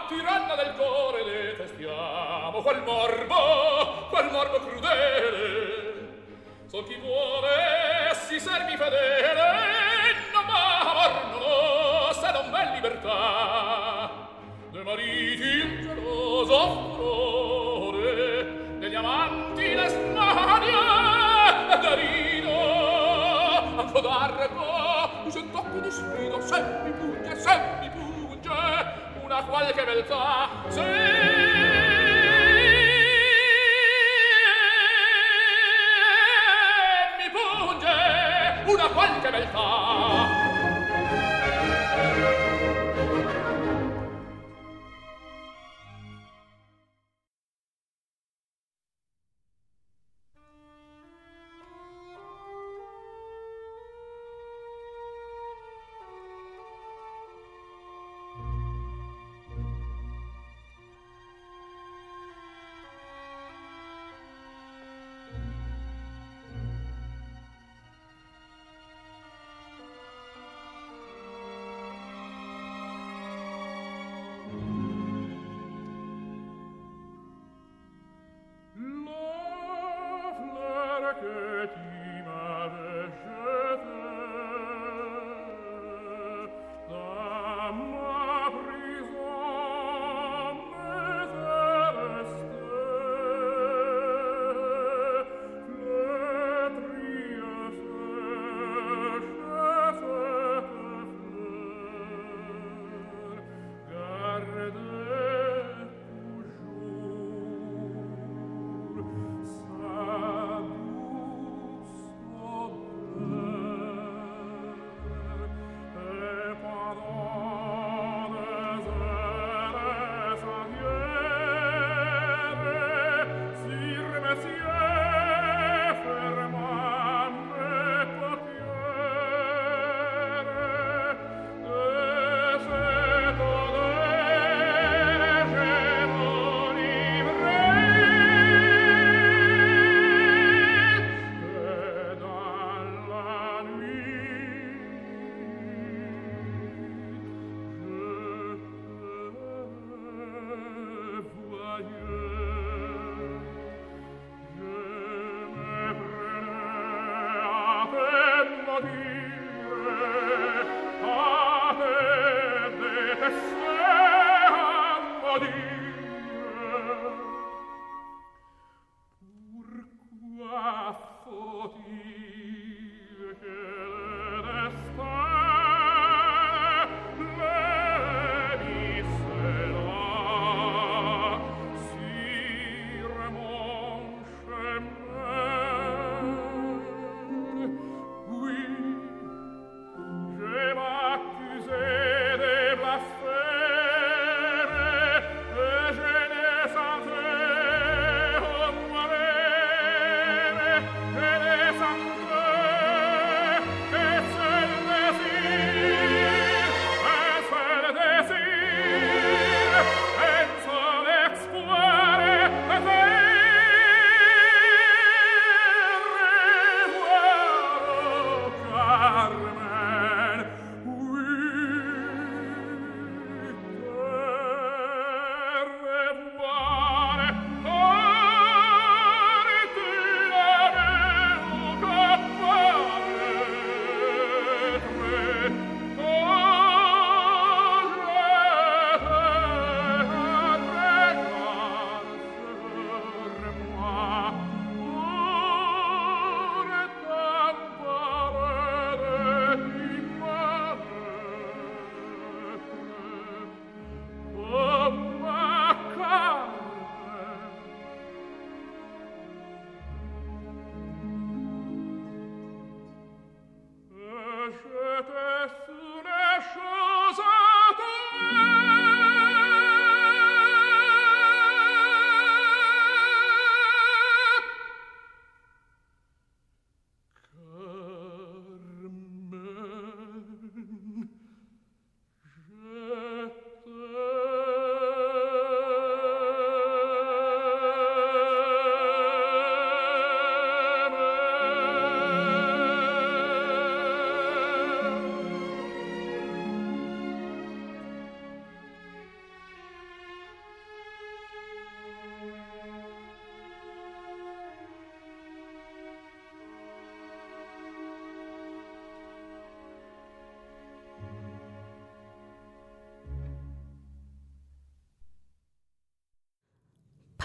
tiranna 0.09 0.55
del 0.57 0.75
cuore, 0.77 1.25
le 1.25 1.57
testiamo, 1.57 2.61
quel 2.63 2.83
morbo, 2.83 4.07
quel 4.11 4.31
morbo 4.31 4.59
crudele. 4.59 5.75
So 6.67 6.83
chi 6.83 6.97
vuole, 6.97 8.15
si 8.27 8.39
servi 8.39 8.77
fedele, 8.77 9.53
non 10.33 10.45
amor, 10.45 11.25
non 11.31 11.43
osa, 12.09 12.31
non 12.33 12.51
v'è 12.51 12.75
libertà. 12.75 14.11
De 14.71 14.83
Maria, 14.83 15.36
qualche 29.49 29.85
bel 29.85 30.05
ca, 30.07 30.49
se 30.69 31.16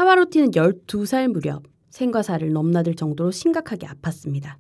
파바로티는 0.02 0.50
12살 0.50 1.28
무렵 1.28 1.62
생과 1.92 2.24
사를 2.24 2.52
넘나들 2.52 2.96
정도로 2.96 3.30
심각하게 3.30 3.86
아팠습니다. 3.86 4.56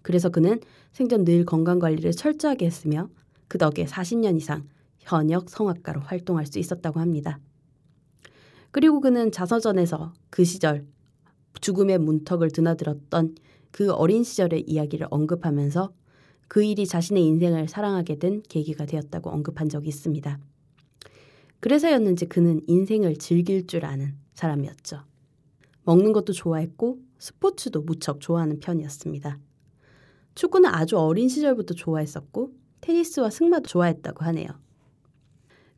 그래서 0.00 0.30
그는 0.30 0.60
생전 0.92 1.26
늘 1.26 1.44
건강 1.44 1.78
관리를 1.78 2.12
철저하게 2.12 2.64
했으며 2.64 3.10
그 3.48 3.58
덕에 3.58 3.84
40년 3.84 4.34
이상 4.38 4.66
현역 4.98 5.50
성악가로 5.50 6.00
활동할 6.00 6.46
수 6.46 6.58
있었다고 6.58 7.00
합니다. 7.00 7.38
그리고 8.70 9.02
그는 9.02 9.30
자서전에서 9.30 10.14
그 10.30 10.42
시절 10.42 10.86
죽음의 11.60 11.98
문턱을 11.98 12.50
드나들었던 12.50 13.34
그 13.72 13.92
어린 13.92 14.24
시절의 14.24 14.62
이야기를 14.62 15.06
언급하면서 15.10 15.92
그 16.48 16.64
일이 16.64 16.86
자신의 16.86 17.22
인생을 17.26 17.68
사랑하게 17.68 18.18
된 18.18 18.42
계기가 18.48 18.86
되었다고 18.86 19.28
언급한 19.28 19.68
적이 19.68 19.88
있습니다. 19.88 20.38
그래서였는지 21.60 22.24
그는 22.24 22.62
인생을 22.66 23.18
즐길 23.18 23.66
줄 23.66 23.84
아는 23.84 24.21
사람이었죠. 24.34 25.02
먹는 25.84 26.12
것도 26.12 26.32
좋아했고 26.32 26.98
스포츠도 27.18 27.82
무척 27.82 28.20
좋아하는 28.20 28.60
편이었습니다. 28.60 29.38
축구는 30.34 30.70
아주 30.70 30.98
어린 30.98 31.28
시절부터 31.28 31.74
좋아했었고 31.74 32.52
테니스와 32.80 33.30
승마도 33.30 33.66
좋아했다고 33.68 34.24
하네요. 34.26 34.48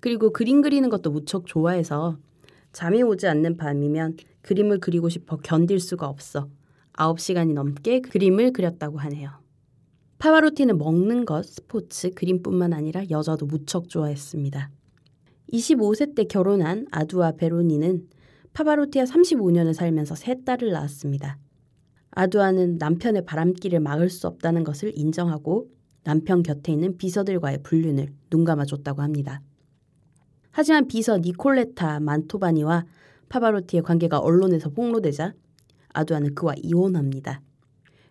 그리고 0.00 0.32
그림 0.32 0.60
그리는 0.60 0.88
것도 0.90 1.10
무척 1.10 1.46
좋아해서 1.46 2.18
잠이 2.72 3.02
오지 3.02 3.26
않는 3.26 3.56
밤이면 3.56 4.16
그림을 4.42 4.80
그리고 4.80 5.08
싶어 5.08 5.36
견딜 5.36 5.80
수가 5.80 6.08
없어 6.08 6.48
9시간이 6.94 7.54
넘게 7.54 8.00
그림을 8.00 8.52
그렸다고 8.52 8.98
하네요. 8.98 9.30
파바로티는 10.18 10.78
먹는 10.78 11.24
것, 11.24 11.44
스포츠, 11.44 12.10
그림뿐만 12.10 12.72
아니라 12.72 13.02
여자도 13.10 13.46
무척 13.46 13.88
좋아했습니다. 13.88 14.70
25세 15.52 16.14
때 16.14 16.24
결혼한 16.24 16.86
아두아 16.90 17.32
베로니는 17.32 18.08
파바로티와 18.54 19.04
35년을 19.04 19.74
살면서 19.74 20.14
세 20.14 20.36
딸을 20.44 20.70
낳았습니다. 20.70 21.38
아두아는 22.12 22.78
남편의 22.78 23.24
바람길을 23.24 23.80
막을 23.80 24.08
수 24.08 24.28
없다는 24.28 24.62
것을 24.62 24.92
인정하고 24.96 25.68
남편 26.04 26.42
곁에 26.42 26.72
있는 26.72 26.96
비서들과의 26.96 27.62
불륜을 27.64 28.12
눈감아줬다고 28.30 29.02
합니다. 29.02 29.42
하지만 30.52 30.86
비서 30.86 31.18
니콜레타 31.18 31.98
만토바니와 31.98 32.84
파바로티의 33.28 33.82
관계가 33.82 34.20
언론에서 34.20 34.70
폭로되자 34.70 35.34
아두아는 35.92 36.36
그와 36.36 36.54
이혼합니다. 36.56 37.40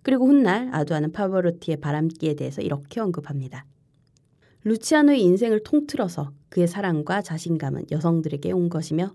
그리고 0.02 0.28
훗날 0.28 0.70
아두아는 0.74 1.14
파바로티의 1.14 1.78
바람기에 1.78 2.34
대해서 2.34 2.62
이렇게 2.62 3.00
언급합니다. 3.00 3.66
루치아노의 4.66 5.22
인생을 5.22 5.64
통틀어서 5.64 6.34
그의 6.50 6.68
사랑과 6.68 7.22
자신감은 7.22 7.86
여성들에게 7.92 8.52
온 8.52 8.68
것이며 8.68 9.14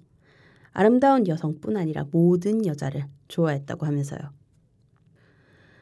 아름다운 0.79 1.27
여성뿐 1.27 1.77
아니라 1.77 2.05
모든 2.13 2.65
여자를 2.65 3.07
좋아했다고 3.27 3.85
하면서요. 3.85 4.21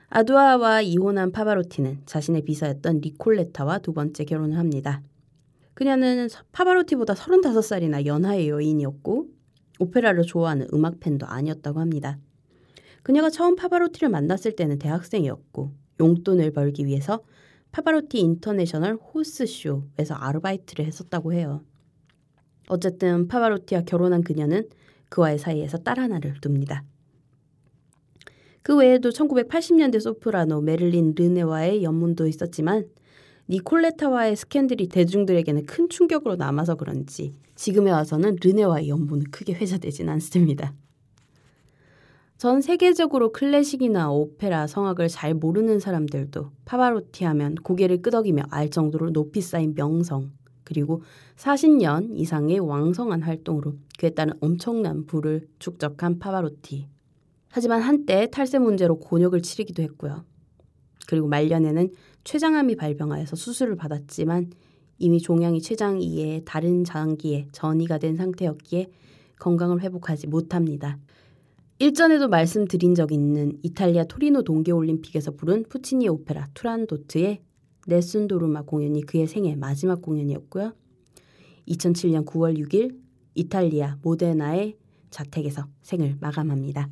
아두아와 0.08 0.80
이혼한 0.80 1.32
파바로티는 1.32 2.04
자신의 2.06 2.44
비서였던 2.44 3.02
리콜레타와 3.02 3.80
두 3.80 3.92
번째 3.92 4.24
결혼을 4.24 4.56
합니다. 4.56 5.02
그녀는 5.74 6.30
파바로티보다 6.52 7.12
35살이나 7.12 8.06
연하의 8.06 8.48
여인이었고 8.48 9.26
오페라를 9.80 10.22
좋아하는 10.22 10.66
음악 10.72 10.98
팬도 10.98 11.26
아니었다고 11.26 11.78
합니다. 11.78 12.18
그녀가 13.02 13.28
처음 13.28 13.54
파바로티를 13.54 14.08
만났을 14.08 14.56
때는 14.56 14.78
대학생이었고 14.78 15.72
용돈을 16.00 16.52
벌기 16.52 16.86
위해서 16.86 17.22
파바로티 17.72 18.18
International 18.18 18.94
Horse 18.94 19.40
Show에서 19.40 20.14
아르바이트를 20.14 20.86
했었다고 20.86 21.34
해요. 21.34 21.62
어쨌든 22.68 23.28
파바로티와 23.28 23.82
결혼한 23.82 24.22
그녀는 24.22 24.66
그와의 25.08 25.38
사이에서 25.38 25.78
딸 25.78 25.98
하나를 25.98 26.34
둡니다. 26.44 26.84
그 28.62 28.76
외에도 28.76 29.10
1980년대 29.10 30.00
소프라노 30.00 30.60
매들린 30.60 31.14
르네와의 31.16 31.84
염문도 31.84 32.26
있었지만 32.26 32.86
니콜레타와의 33.48 34.34
스캔들이 34.34 34.88
대중들에게는 34.88 35.66
큰 35.66 35.88
충격으로 35.88 36.34
남아서 36.34 36.74
그런지 36.74 37.32
지금에 37.54 37.92
와서는 37.92 38.38
르네와의 38.42 38.88
염문은 38.88 39.30
크게 39.30 39.54
회자되진 39.54 40.08
않습니다. 40.08 40.74
전 42.38 42.60
세계적으로 42.60 43.32
클래식이나 43.32 44.10
오페라, 44.10 44.66
성악을 44.66 45.08
잘 45.08 45.32
모르는 45.32 45.78
사람들도 45.78 46.50
파바로티 46.66 47.24
하면 47.24 47.54
고개를 47.54 48.02
끄덕이며 48.02 48.42
알 48.50 48.68
정도로 48.68 49.10
높이 49.10 49.40
쌓인 49.40 49.74
명성, 49.74 50.32
그리고 50.66 51.02
40년 51.36 52.10
이상의 52.18 52.58
왕성한 52.58 53.22
활동으로 53.22 53.74
그에 53.98 54.10
따른 54.10 54.34
엄청난 54.40 55.06
부를 55.06 55.48
축적한 55.60 56.18
파바로티. 56.18 56.88
하지만 57.48 57.80
한때 57.80 58.28
탈세 58.30 58.58
문제로 58.58 58.98
곤욕을 58.98 59.40
치르기도 59.40 59.82
했고요. 59.82 60.24
그리고 61.06 61.28
말년에는 61.28 61.90
췌장암이 62.24 62.76
발병하여서 62.76 63.36
수술을 63.36 63.76
받았지만 63.76 64.50
이미 64.98 65.20
종양이 65.20 65.62
췌장 65.62 66.00
2의 66.00 66.42
다른 66.44 66.82
장기에 66.82 67.46
전이가 67.52 67.98
된 67.98 68.16
상태였기에 68.16 68.90
건강을 69.38 69.80
회복하지 69.82 70.26
못합니다. 70.26 70.98
일전에도 71.78 72.28
말씀드린 72.28 72.94
적 72.94 73.12
있는 73.12 73.58
이탈리아 73.62 74.04
토리노 74.04 74.42
동계올림픽에서 74.42 75.32
부른 75.32 75.64
푸치니 75.68 76.08
오페라 76.08 76.48
투란도트의 76.54 77.42
네슨 77.86 78.26
도르마 78.26 78.62
공연이 78.62 79.02
그의 79.02 79.26
생애 79.26 79.54
마지막 79.54 80.02
공연이었고요. 80.02 80.74
2007년 81.68 82.24
9월 82.26 82.58
6일 82.58 83.00
이탈리아 83.34 83.98
모데나의 84.02 84.76
자택에서 85.10 85.66
생을 85.82 86.16
마감합니다. 86.20 86.90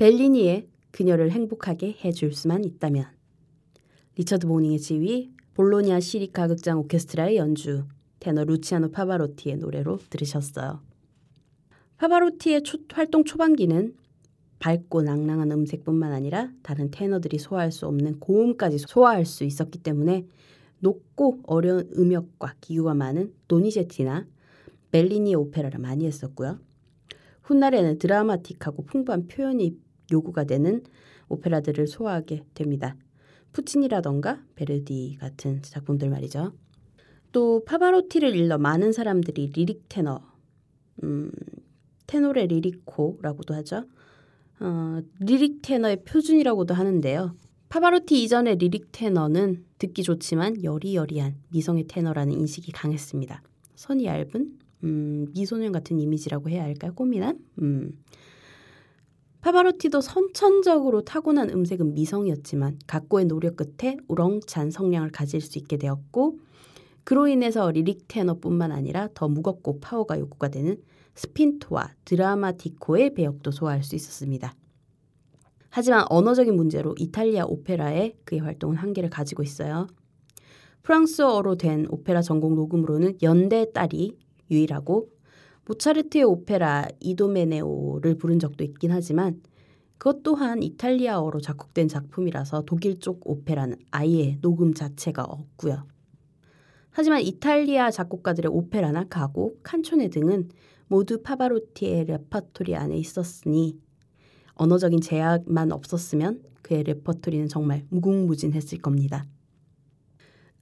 벨리니의 0.00 0.66
그녀를 0.92 1.30
행복하게 1.30 1.98
해줄 2.02 2.32
수만 2.32 2.64
있다면 2.64 3.04
리처드 4.16 4.46
보닝의 4.46 4.78
지휘, 4.78 5.30
볼로니아 5.52 6.00
시립 6.00 6.48
가극장 6.48 6.78
오케스트라의 6.78 7.36
연주, 7.36 7.84
테너 8.18 8.44
루치아노 8.44 8.92
파바로티의 8.92 9.58
노래로 9.58 9.98
들으셨어요. 10.08 10.80
파바로티의 11.98 12.62
초, 12.62 12.78
활동 12.90 13.24
초반기는 13.24 13.94
밝고 14.58 15.02
낭랑한 15.02 15.52
음색뿐만 15.52 16.12
아니라 16.12 16.50
다른 16.62 16.90
테너들이 16.90 17.38
소화할 17.38 17.70
수 17.70 17.86
없는 17.86 18.20
고음까지 18.20 18.78
소화할 18.78 19.26
수 19.26 19.44
있었기 19.44 19.80
때문에 19.80 20.26
높고 20.78 21.40
어려운 21.42 21.90
음역과 21.94 22.54
기교가 22.62 22.94
많은 22.94 23.34
도니제티나 23.48 24.26
벨리니의 24.92 25.34
오페라를 25.34 25.78
많이 25.78 26.06
했었고요. 26.06 26.58
훗날에는 27.42 27.98
드라마틱하고 27.98 28.84
풍부한 28.84 29.26
표현이 29.28 29.89
요구가 30.10 30.44
되는 30.44 30.82
오페라들을 31.28 31.86
소화하게 31.86 32.44
됩니다. 32.54 32.96
푸치니라던가 33.52 34.42
베르디 34.54 35.16
같은 35.20 35.60
작품들 35.62 36.08
말이죠. 36.10 36.52
또 37.32 37.64
파바로티를 37.64 38.34
일러 38.34 38.58
많은 38.58 38.92
사람들이 38.92 39.52
리릭 39.54 39.84
테너, 39.88 40.22
음, 41.02 41.30
tenore 42.06 42.46
lirico라고도 42.46 43.54
하죠. 43.54 43.84
어, 44.60 45.00
리릭 45.20 45.62
테너의 45.62 46.04
표준이라고도 46.04 46.74
하는데요. 46.74 47.36
파바로티 47.68 48.22
이전의 48.24 48.56
리릭 48.56 48.88
테너는 48.90 49.64
듣기 49.78 50.02
좋지만 50.02 50.64
여리여리한 50.64 51.36
미성의 51.50 51.84
테너라는 51.84 52.32
인식이 52.32 52.72
강했습니다. 52.72 53.42
선이 53.76 54.06
얇은 54.06 54.58
음, 54.82 55.26
미소년 55.32 55.72
같은 55.72 55.98
이미지라고 55.98 56.50
해야 56.50 56.64
할까요? 56.64 56.92
꽃미남? 56.94 57.38
음. 57.62 57.92
파바로티도 59.40 60.02
선천적으로 60.02 61.02
타고난 61.02 61.48
음색은 61.48 61.94
미성이었지만 61.94 62.78
각고의 62.86 63.24
노력 63.24 63.56
끝에 63.56 63.96
우렁찬 64.08 64.70
성량을 64.70 65.10
가질 65.10 65.40
수 65.40 65.58
있게 65.58 65.78
되었고 65.78 66.38
그로 67.04 67.26
인해서 67.26 67.70
리릭 67.70 68.06
테너뿐만 68.08 68.70
아니라 68.70 69.08
더 69.14 69.28
무겁고 69.28 69.80
파워가 69.80 70.18
요구가 70.18 70.48
되는 70.48 70.76
spinto와 71.14 71.94
drammatico의 72.04 73.14
배역도 73.14 73.50
소화할 73.50 73.82
수 73.82 73.96
있었습니다. 73.96 74.54
하지만 75.70 76.04
언어적인 76.10 76.54
문제로 76.54 76.94
이탈리아 76.98 77.44
오페라에 77.46 78.14
그의 78.24 78.40
활동은 78.40 78.76
한계를 78.76 79.08
가지고 79.08 79.42
있어요. 79.42 79.86
프랑스어로 80.82 81.56
된 81.56 81.86
오페라 81.88 82.22
전곡 82.22 82.54
녹음으로는 82.54 83.18
연대의 83.22 83.70
딸이 83.72 84.18
유일하고 84.50 85.08
모차르트의 85.66 86.24
오페라 86.24 86.86
이도메네오를 87.00 88.16
부른 88.16 88.38
적도 88.38 88.64
있긴 88.64 88.90
하지만 88.92 89.40
그것 89.98 90.22
또한 90.22 90.62
이탈리아어로 90.62 91.40
작곡된 91.40 91.88
작품이라서 91.88 92.62
독일 92.66 92.98
쪽 93.00 93.20
오페라는 93.28 93.76
아예 93.90 94.38
녹음 94.40 94.72
자체가 94.72 95.22
없고요. 95.22 95.86
하지만 96.90 97.20
이탈리아 97.20 97.90
작곡가들의 97.90 98.50
오페라나 98.50 99.04
가곡, 99.04 99.62
칸초네 99.62 100.08
등은 100.08 100.48
모두 100.88 101.22
파바로티의 101.22 102.06
레파토리 102.06 102.74
안에 102.74 102.96
있었으니 102.96 103.78
언어적인 104.54 105.00
제약만 105.00 105.70
없었으면 105.70 106.42
그의 106.62 106.82
레퍼토리는 106.82 107.48
정말 107.48 107.84
무궁무진했을 107.90 108.78
겁니다. 108.78 109.26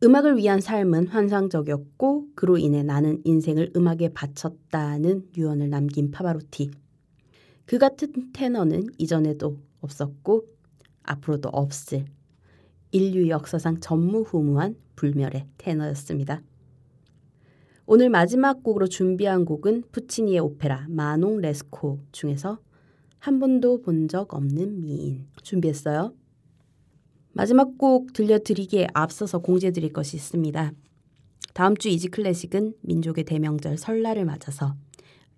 음악을 0.03 0.37
위한 0.37 0.61
삶은 0.61 1.09
환상적이었고 1.09 2.29
그로 2.37 2.57
인해 2.57 2.83
나는 2.85 3.21
인생을 3.25 3.73
음악에 3.75 4.11
바쳤다는 4.11 5.31
유언을 5.37 5.71
남긴 5.71 6.13
파바로티. 6.13 6.71
그 7.67 7.79
같은 7.79 8.33
테너는 8.33 8.87
이전에도 8.99 9.59
없었고 9.81 10.45
앞으로도 11.03 11.49
없을 11.49 12.05
인류 12.93 13.29
역사상 13.29 13.81
전무후무한 13.81 14.77
불멸의 14.95 15.47
테너였습니다. 15.59 16.43
오늘 17.87 18.09
마지막 18.09 18.63
곡으로 18.63 18.87
준비한 18.87 19.45
곡은 19.45 19.85
푸치니의 19.91 20.39
오페라 20.41 20.87
마농 20.89 21.41
레스코 21.41 22.01
중에서 22.13 22.59
한 23.19 23.41
번도 23.41 23.83
본 23.83 24.07
적 24.07 24.33
없는 24.33 24.81
미인 24.81 25.27
준비했어요. 25.43 26.13
마지막 27.39 27.79
곡 27.79 28.15
들려드리기에 28.15 28.89
앞서서 28.95 29.39
공지해드릴 29.39 29.93
것이 29.93 30.17
있습니다. 30.17 30.73
다음 31.55 31.77
주 31.77 31.89
이지 31.89 32.09
클래식은 32.09 32.75
민족의 32.81 33.23
대명절 33.23 33.79
설날을 33.79 34.25
맞아서 34.25 34.75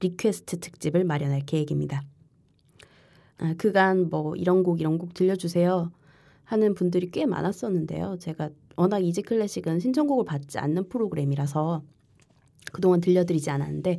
request 0.01 0.61
특집을 0.61 1.05
마련할 1.05 1.43
계획입니다. 1.45 2.03
아, 3.37 3.53
그간 3.59 4.09
뭐 4.09 4.35
이런 4.35 4.63
곡 4.63 4.81
이런 4.81 4.97
곡 4.97 5.13
들려주세요 5.13 5.93
하는 6.45 6.73
분들이 6.73 7.11
꽤 7.11 7.27
많았었는데요. 7.27 8.17
제가 8.19 8.49
워낙 8.77 9.01
이지 9.01 9.21
클래식은 9.21 9.81
신청곡을 9.81 10.25
받지 10.25 10.59
않는 10.59 10.89
프로그램이라서 10.89 11.83
그동안 12.73 13.03
들려드리지 13.03 13.51
않았는데 13.51 13.99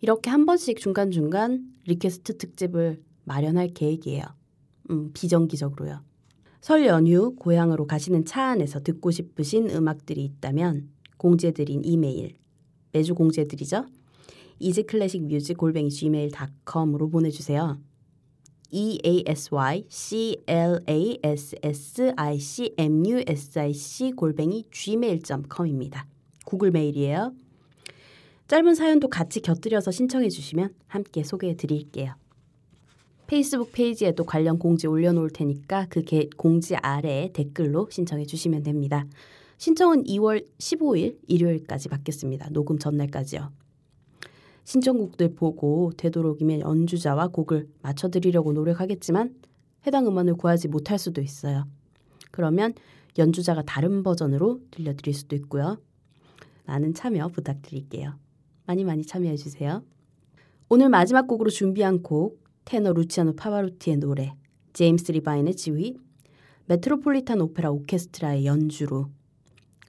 이렇게 0.00 0.30
한 0.30 0.46
번씩 0.46 0.78
중간중간 0.78 1.66
request 1.84 2.38
특집을 2.38 3.02
마련할 3.24 3.74
계획이에요. 3.74 4.24
음, 4.88 5.10
비정기적으로요. 5.12 6.11
설 6.62 6.86
연휴 6.86 7.34
고향으로 7.34 7.88
가시는 7.88 8.24
차 8.24 8.44
안에서 8.44 8.78
듣고 8.84 9.10
싶으신 9.10 9.68
음악들이 9.70 10.24
있다면 10.24 10.90
공지해드린 11.16 11.84
이메일 11.84 12.36
매주 12.92 13.16
공지해드리죠. 13.16 13.86
이즈클래식뮤직 14.60 15.56
골뱅이 15.56 15.90
gmail.com으로 15.90 17.10
보내주세요. 17.10 17.80
e 18.70 19.00
a 19.04 19.24
s 19.26 19.52
y 19.52 19.84
c 19.88 20.40
l 20.46 20.80
a 20.88 21.18
s 21.24 21.56
s 21.60 22.12
i 22.16 22.38
c 22.38 22.72
m 22.78 23.06
u 23.06 23.20
s 23.26 23.58
i 23.58 23.74
c 23.74 24.12
골뱅이 24.12 24.64
gmail.com입니다. 24.70 26.06
구글 26.46 26.70
메일이에요. 26.70 27.34
짧은 28.46 28.76
사연도 28.76 29.08
같이 29.08 29.40
곁들여서 29.40 29.90
신청해 29.90 30.28
주시면 30.28 30.72
함께 30.86 31.24
소개해 31.24 31.56
드릴게요. 31.56 32.14
페이스북 33.32 33.72
페이지에도 33.72 34.24
관련 34.24 34.58
공지 34.58 34.86
올려놓을 34.86 35.30
테니까 35.30 35.86
그 35.88 36.02
공지 36.36 36.76
아래에 36.76 37.30
댓글로 37.32 37.88
신청해 37.90 38.26
주시면 38.26 38.62
됩니다. 38.62 39.06
신청은 39.56 40.04
2월 40.04 40.46
15일 40.58 41.16
일요일까지 41.28 41.88
받겠습니다. 41.88 42.50
녹음 42.50 42.78
전날까지요. 42.78 43.50
신청곡들 44.64 45.34
보고 45.34 45.92
되도록이면 45.96 46.60
연주자와 46.60 47.28
곡을 47.28 47.70
맞춰드리려고 47.80 48.52
노력하겠지만 48.52 49.34
해당 49.86 50.06
음원을 50.06 50.34
구하지 50.34 50.68
못할 50.68 50.98
수도 50.98 51.22
있어요. 51.22 51.66
그러면 52.32 52.74
연주자가 53.16 53.62
다른 53.62 54.02
버전으로 54.02 54.60
들려드릴 54.70 55.14
수도 55.14 55.36
있고요. 55.36 55.78
많은 56.66 56.92
참여 56.92 57.28
부탁드릴게요. 57.28 58.12
많이 58.66 58.84
많이 58.84 59.06
참여해 59.06 59.36
주세요. 59.36 59.82
오늘 60.68 60.90
마지막 60.90 61.26
곡으로 61.26 61.48
준비한 61.48 62.02
곡 62.02 62.41
테너 62.64 62.92
루치아노 62.92 63.34
파바로티의 63.34 63.98
노래, 63.98 64.34
제임스 64.72 65.12
리바인의 65.12 65.56
지휘, 65.56 65.96
메트로폴리탄 66.66 67.40
오페라 67.40 67.70
오케스트라의 67.70 68.46
연주로 68.46 69.10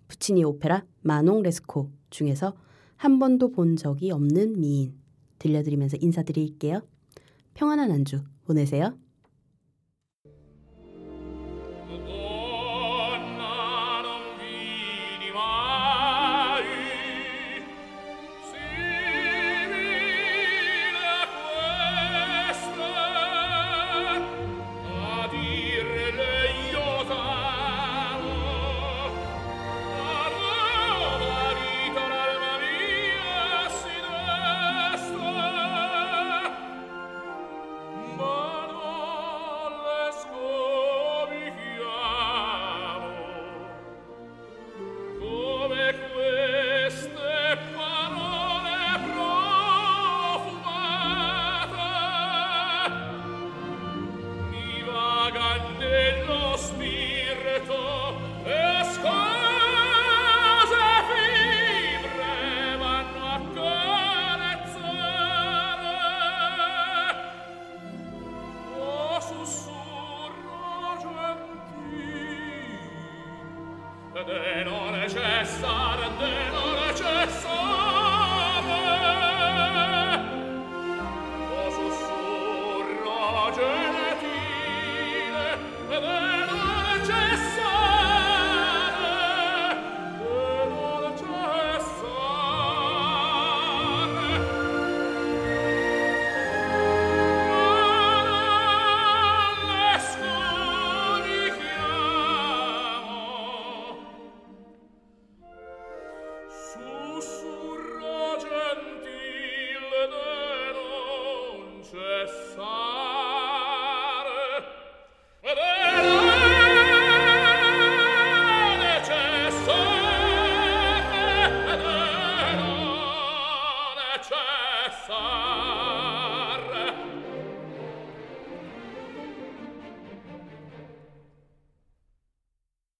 푸치니 0.07 0.43
오페라 0.43 0.85
마농 1.01 1.43
레스코 1.43 1.91
중에서 2.09 2.55
한 2.97 3.19
번도 3.19 3.51
본 3.51 3.75
적이 3.75 4.11
없는 4.11 4.59
미인 4.59 4.93
들려드리면서 5.39 5.97
인사드릴게요. 5.99 6.81
평안한 7.53 7.91
한주 7.91 8.23
보내세요. 8.45 8.97